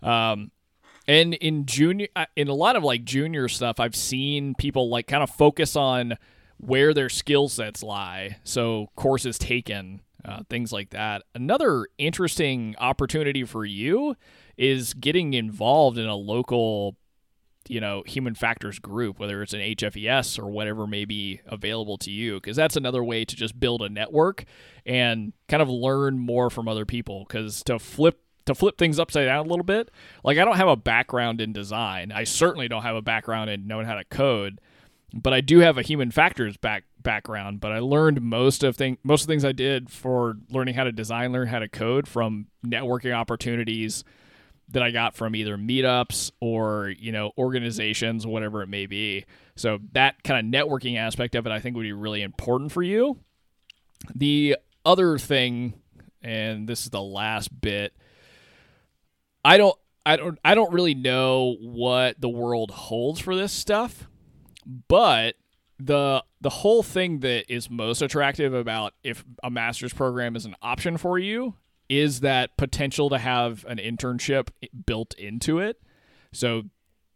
[0.02, 0.52] Um,
[1.08, 5.08] and in junior, uh, in a lot of like junior stuff, I've seen people like
[5.08, 6.16] kind of focus on
[6.58, 8.38] where their skill sets lie.
[8.44, 11.22] So courses taken, uh, things like that.
[11.34, 14.16] Another interesting opportunity for you
[14.56, 16.96] is getting involved in a local
[17.68, 22.10] you know human factors group whether it's an hfes or whatever may be available to
[22.10, 24.44] you because that's another way to just build a network
[24.84, 29.26] and kind of learn more from other people because to flip to flip things upside
[29.26, 29.90] down a little bit
[30.22, 33.66] like i don't have a background in design i certainly don't have a background in
[33.66, 34.60] knowing how to code
[35.14, 37.60] but I do have a human factors back background.
[37.60, 40.84] But I learned most of thing most of the things I did for learning how
[40.84, 44.04] to design, learn how to code from networking opportunities
[44.70, 49.24] that I got from either meetups or you know organizations, whatever it may be.
[49.54, 52.82] So that kind of networking aspect of it, I think, would be really important for
[52.82, 53.18] you.
[54.14, 55.74] The other thing,
[56.22, 57.94] and this is the last bit,
[59.44, 64.08] I don't, I don't, I don't really know what the world holds for this stuff,
[64.88, 65.36] but
[65.78, 70.56] the the whole thing that is most attractive about if a master's program is an
[70.62, 71.54] option for you
[71.88, 74.48] is that potential to have an internship
[74.86, 75.80] built into it.
[76.32, 76.64] So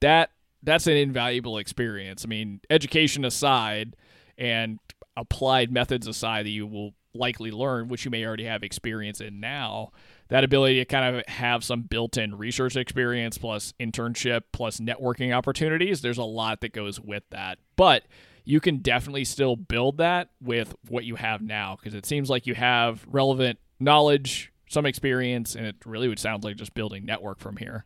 [0.01, 0.31] that
[0.63, 2.25] that's an invaluable experience.
[2.25, 3.97] I mean, education aside
[4.37, 4.79] and
[5.17, 9.41] applied methods aside that you will likely learn, which you may already have experience in
[9.41, 9.91] now,
[10.29, 16.03] that ability to kind of have some built-in research experience plus internship plus networking opportunities,
[16.03, 17.59] there's a lot that goes with that.
[17.77, 18.05] But
[18.45, 22.47] you can definitely still build that with what you have now because it seems like
[22.47, 27.41] you have relevant knowledge, some experience, and it really would sound like just building network
[27.41, 27.85] from here.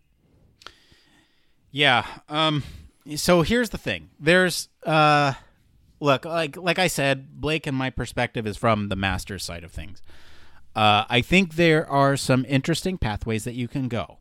[1.72, 2.06] Yeah.
[2.28, 2.62] Um.
[3.16, 4.10] So here's the thing.
[4.20, 5.32] There's uh,
[5.98, 9.72] look like like I said, Blake and my perspective is from the master side of
[9.72, 10.02] things.
[10.76, 14.18] Uh, I think there are some interesting pathways that you can go.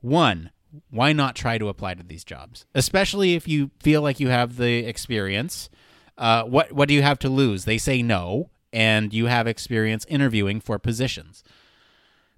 [0.00, 0.50] One,
[0.90, 4.56] why not try to apply to these jobs, especially if you feel like you have
[4.56, 5.68] the experience.
[6.16, 7.64] Uh, what what do you have to lose?
[7.64, 11.42] They say no, and you have experience interviewing for positions.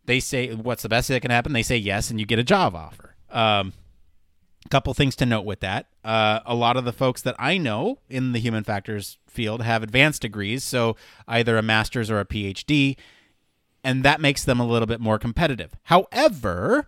[0.06, 2.44] They say, "What's the best that can happen?" They say yes, and you get a
[2.44, 3.14] job offer.
[3.30, 3.72] Um,
[4.66, 5.86] couple things to note with that.
[6.04, 9.82] Uh, a lot of the folks that I know in the human factors field have
[9.82, 10.96] advanced degrees, so
[11.28, 12.96] either a master's or a PhD,
[13.84, 15.74] and that makes them a little bit more competitive.
[15.84, 16.86] However,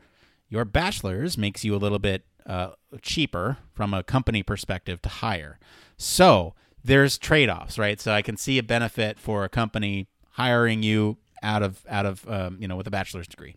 [0.49, 2.71] your bachelor's makes you a little bit uh,
[3.03, 5.59] cheaper from a company perspective to hire.
[5.97, 8.01] So there's trade-offs, right?
[8.01, 12.29] So I can see a benefit for a company hiring you out of out of
[12.29, 13.55] um, you know with a bachelor's degree.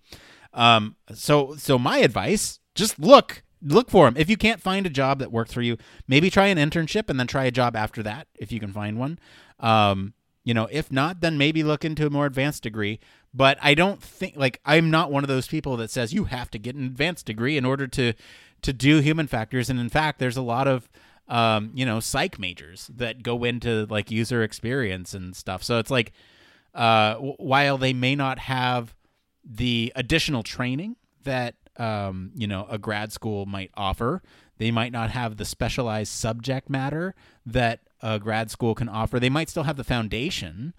[0.54, 4.16] Um, so so my advice: just look look for them.
[4.18, 5.78] If you can't find a job that works for you,
[6.08, 8.98] maybe try an internship and then try a job after that if you can find
[8.98, 9.20] one.
[9.60, 10.14] Um,
[10.44, 13.00] you know, if not, then maybe look into a more advanced degree.
[13.34, 16.50] But I don't think like I'm not one of those people that says you have
[16.52, 18.14] to get an advanced degree in order to
[18.64, 19.70] to do human factors.
[19.70, 20.90] And in fact, there's a lot of
[21.28, 25.64] um, you know, psych majors that go into like user experience and stuff.
[25.64, 26.12] So it's like
[26.74, 28.96] uh, while they may not have
[29.44, 34.22] the additional training that um, you know a grad school might offer.
[34.58, 37.16] They might not have the specialized subject matter
[37.46, 39.20] that a grad school can offer.
[39.20, 40.74] They might still have the foundation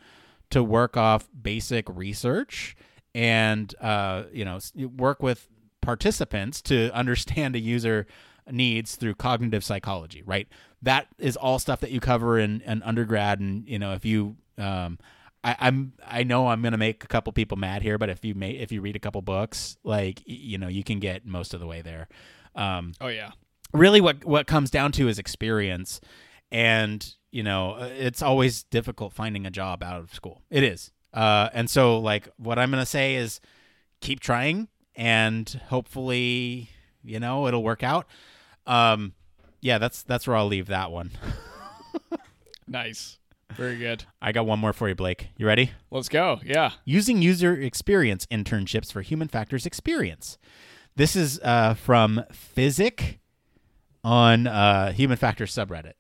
[0.51, 2.77] to work off basic research
[3.15, 4.59] and uh, you know
[4.97, 5.49] work with
[5.81, 8.07] participants to understand a user
[8.51, 10.49] needs through cognitive psychology right
[10.81, 14.37] that is all stuff that you cover in an undergrad and you know if you
[14.59, 14.99] um,
[15.45, 18.35] I, I'm I know I'm gonna make a couple people mad here, but if you
[18.35, 21.61] may if you read a couple books, like you know, you can get most of
[21.61, 22.09] the way there.
[22.55, 23.33] Um, oh yeah.
[23.73, 26.01] Really, what what comes down to is experience,
[26.51, 30.43] and you know, uh, it's always difficult finding a job out of school.
[30.51, 33.41] It is, uh, and so like what I'm gonna say is,
[34.01, 36.69] keep trying, and hopefully,
[37.03, 38.07] you know, it'll work out.
[38.67, 39.15] Um,
[39.61, 41.11] yeah, that's that's where I'll leave that one.
[42.69, 43.19] nice.
[43.57, 44.05] Very good.
[44.21, 45.29] I got one more for you, Blake.
[45.37, 45.73] You ready?
[45.91, 46.41] Let's go.
[46.45, 46.73] Yeah.
[46.85, 50.39] Using user experience internships for human factors experience.
[50.97, 53.19] This is uh, from Physic
[54.05, 55.93] on uh, Human Factors subreddit.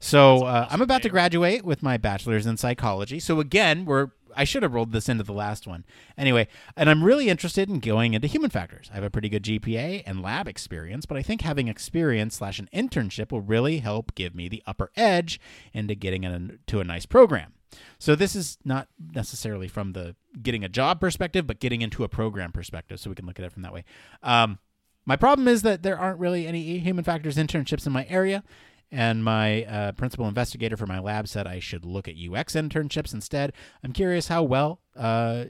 [0.00, 3.20] So uh, I'm about to graduate with my bachelor's in psychology.
[3.20, 5.84] So again, we're I should have rolled this into the last one.
[6.16, 8.88] Anyway, and I'm really interested in going into human factors.
[8.90, 12.58] I have a pretty good GPA and lab experience, but I think having experience slash
[12.58, 15.40] an internship will really help give me the upper edge
[15.72, 17.54] into getting into a nice program.
[17.98, 22.08] So this is not necessarily from the getting a job perspective, but getting into a
[22.08, 22.98] program perspective.
[22.98, 23.84] So we can look at it from that way.
[24.22, 24.58] Um,
[25.06, 28.44] my problem is that there aren't really any human factors internships in my area,
[28.90, 33.14] and my uh, principal investigator for my lab said I should look at UX internships
[33.14, 33.52] instead.
[33.84, 35.44] I'm curious how well uh,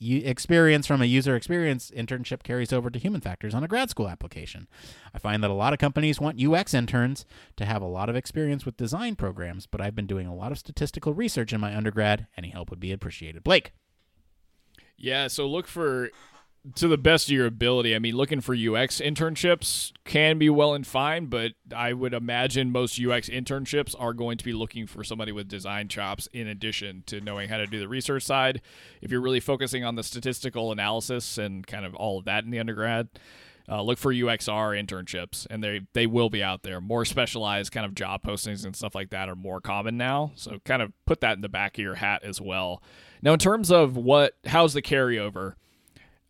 [0.00, 4.08] experience from a user experience internship carries over to human factors on a grad school
[4.08, 4.68] application.
[5.12, 7.26] I find that a lot of companies want UX interns
[7.56, 10.52] to have a lot of experience with design programs, but I've been doing a lot
[10.52, 12.26] of statistical research in my undergrad.
[12.36, 13.42] Any help would be appreciated.
[13.42, 13.72] Blake.
[14.96, 16.10] Yeah, so look for
[16.74, 17.94] to the best of your ability.
[17.94, 22.70] I mean, looking for UX internships can be well and fine, but I would imagine
[22.70, 27.02] most UX internships are going to be looking for somebody with design chops in addition
[27.06, 28.60] to knowing how to do the research side.
[29.00, 32.50] If you're really focusing on the statistical analysis and kind of all of that in
[32.50, 33.08] the undergrad,
[33.70, 36.80] uh, look for UXR internships, and they they will be out there.
[36.80, 40.32] More specialized kind of job postings and stuff like that are more common now.
[40.36, 42.82] So kind of put that in the back of your hat as well.
[43.20, 45.54] Now, in terms of what how's the carryover,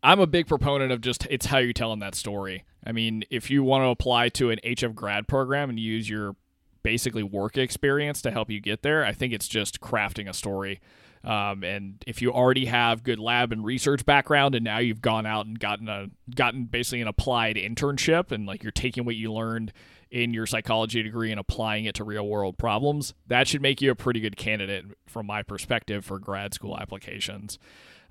[0.03, 2.65] I'm a big proponent of just it's how you're telling that story.
[2.85, 6.37] I mean, if you want to apply to an HF grad program and use your
[6.83, 10.81] basically work experience to help you get there, I think it's just crafting a story.
[11.25, 15.27] Um, and if you already have good lab and research background, and now you've gone
[15.27, 19.33] out and gotten a gotten basically an applied internship, and like you're taking what you
[19.33, 19.73] learned
[20.11, 23.91] in your psychology degree and applying it to real world problems, that should make you
[23.91, 27.59] a pretty good candidate from my perspective for grad school applications.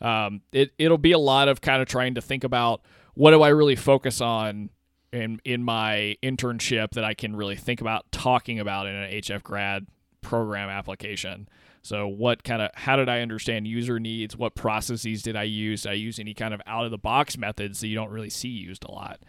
[0.01, 2.81] Um, it it'll be a lot of kind of trying to think about
[3.15, 4.69] what do I really focus on
[5.11, 9.43] in in my internship that I can really think about talking about in an HF
[9.43, 9.87] grad
[10.21, 11.47] program application.
[11.81, 14.35] So what kind of how did I understand user needs?
[14.35, 15.83] What processes did I use?
[15.83, 18.29] Did I use any kind of out of the box methods that you don't really
[18.29, 19.19] see used a lot?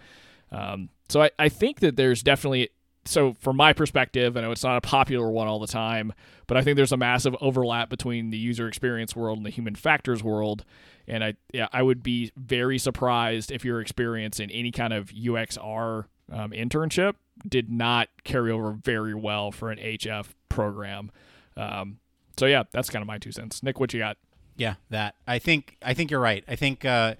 [0.51, 2.71] Um, so I, I think that there's definitely
[3.05, 6.13] so from my perspective, I know it's not a popular one all the time,
[6.47, 9.75] but I think there's a massive overlap between the user experience world and the human
[9.75, 10.65] factors world.
[11.07, 15.09] And I yeah, I would be very surprised if your experience in any kind of
[15.09, 17.15] UXR um, internship
[17.47, 21.11] did not carry over very well for an HF program.
[21.57, 21.99] Um,
[22.37, 23.63] so yeah, that's kind of my two cents.
[23.63, 24.19] Nick, what you got?
[24.57, 26.45] Yeah, that I think I think you're right.
[26.47, 27.15] I think uh,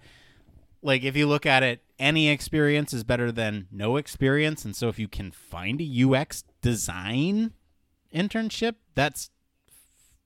[0.83, 4.89] like if you look at it, any experience is better than no experience, and so
[4.89, 7.53] if you can find a UX design
[8.15, 9.31] internship, that's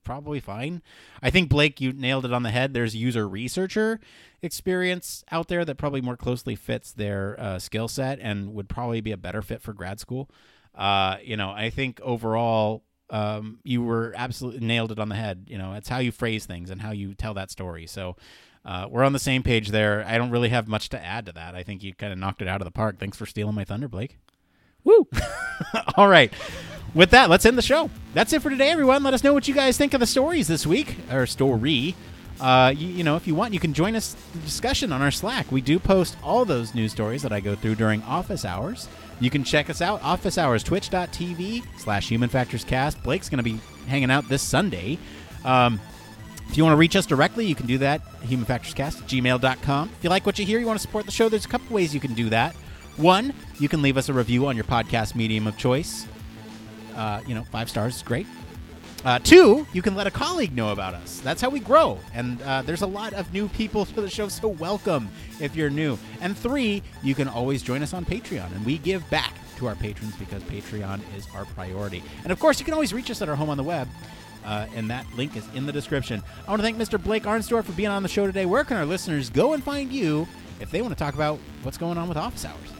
[0.03, 0.81] probably fine.
[1.21, 2.73] I think Blake, you nailed it on the head.
[2.73, 3.99] There's user researcher
[4.41, 9.01] experience out there that probably more closely fits their uh, skill set and would probably
[9.01, 10.29] be a better fit for grad school.
[10.75, 15.45] Uh, you know, I think overall um, you were absolutely nailed it on the head.
[15.47, 17.87] You know, it's how you phrase things and how you tell that story.
[17.87, 18.15] So
[18.65, 20.05] uh, we're on the same page there.
[20.07, 21.55] I don't really have much to add to that.
[21.55, 22.97] I think you kind of knocked it out of the park.
[22.99, 24.17] Thanks for stealing my thunder, Blake.
[24.83, 25.07] Woo!
[25.95, 26.31] All right.
[26.93, 27.89] With that, let's end the show.
[28.13, 29.03] That's it for today, everyone.
[29.03, 31.95] Let us know what you guys think of the stories this week, or story.
[32.39, 35.11] Uh, you, you know, if you want, you can join us the discussion on our
[35.11, 35.51] Slack.
[35.51, 38.87] We do post all those news stories that I go through during office hours.
[39.19, 43.01] You can check us out, office hours, twitch.tv slash human factors cast.
[43.03, 44.97] Blake's going to be hanging out this Sunday.
[45.45, 45.79] Um,
[46.49, 49.89] if you want to reach us directly, you can do that, humanfactorscast at gmail.com.
[49.97, 51.73] If you like what you hear, you want to support the show, there's a couple
[51.73, 52.55] ways you can do that.
[52.97, 56.05] One, you can leave us a review on your podcast medium of choice.
[56.95, 58.27] Uh, you know, five stars is great.
[59.03, 61.19] Uh, two, you can let a colleague know about us.
[61.19, 61.99] That's how we grow.
[62.13, 65.09] And uh, there's a lot of new people to the show, so welcome
[65.41, 65.97] if you're new.
[66.21, 69.75] And three, you can always join us on Patreon, and we give back to our
[69.75, 72.01] patrons because Patreon is our priority.
[72.23, 73.89] And of course, you can always reach us at our home on the web.
[74.43, 76.21] Uh, and that link is in the description.
[76.47, 77.01] I want to thank Mr.
[77.01, 78.45] Blake Arnsdorff for being on the show today.
[78.45, 80.27] Where can our listeners go and find you
[80.59, 82.73] if they want to talk about what's going on with office hours?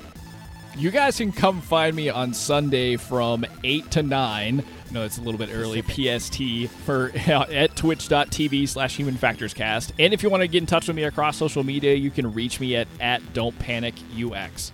[0.75, 4.63] You guys can come find me on Sunday from 8 to 9.
[4.89, 9.93] No, it's a little bit early, PST, for at twitch.tv slash human factors cast.
[9.99, 12.33] And if you want to get in touch with me across social media, you can
[12.33, 14.71] reach me at, at don't panic UX.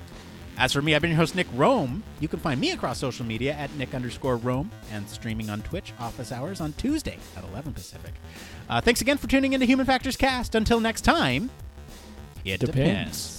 [0.60, 2.02] As for me, I've been your host, Nick Roome.
[2.20, 5.94] You can find me across social media at Nick underscore Roome and streaming on Twitch
[6.00, 8.14] office hours on Tuesday at 11 Pacific.
[8.70, 10.56] Uh, thanks again for tuning into Human Factors Cast.
[10.56, 11.50] Until next time,
[12.44, 12.66] it Depends.
[12.76, 13.39] depends.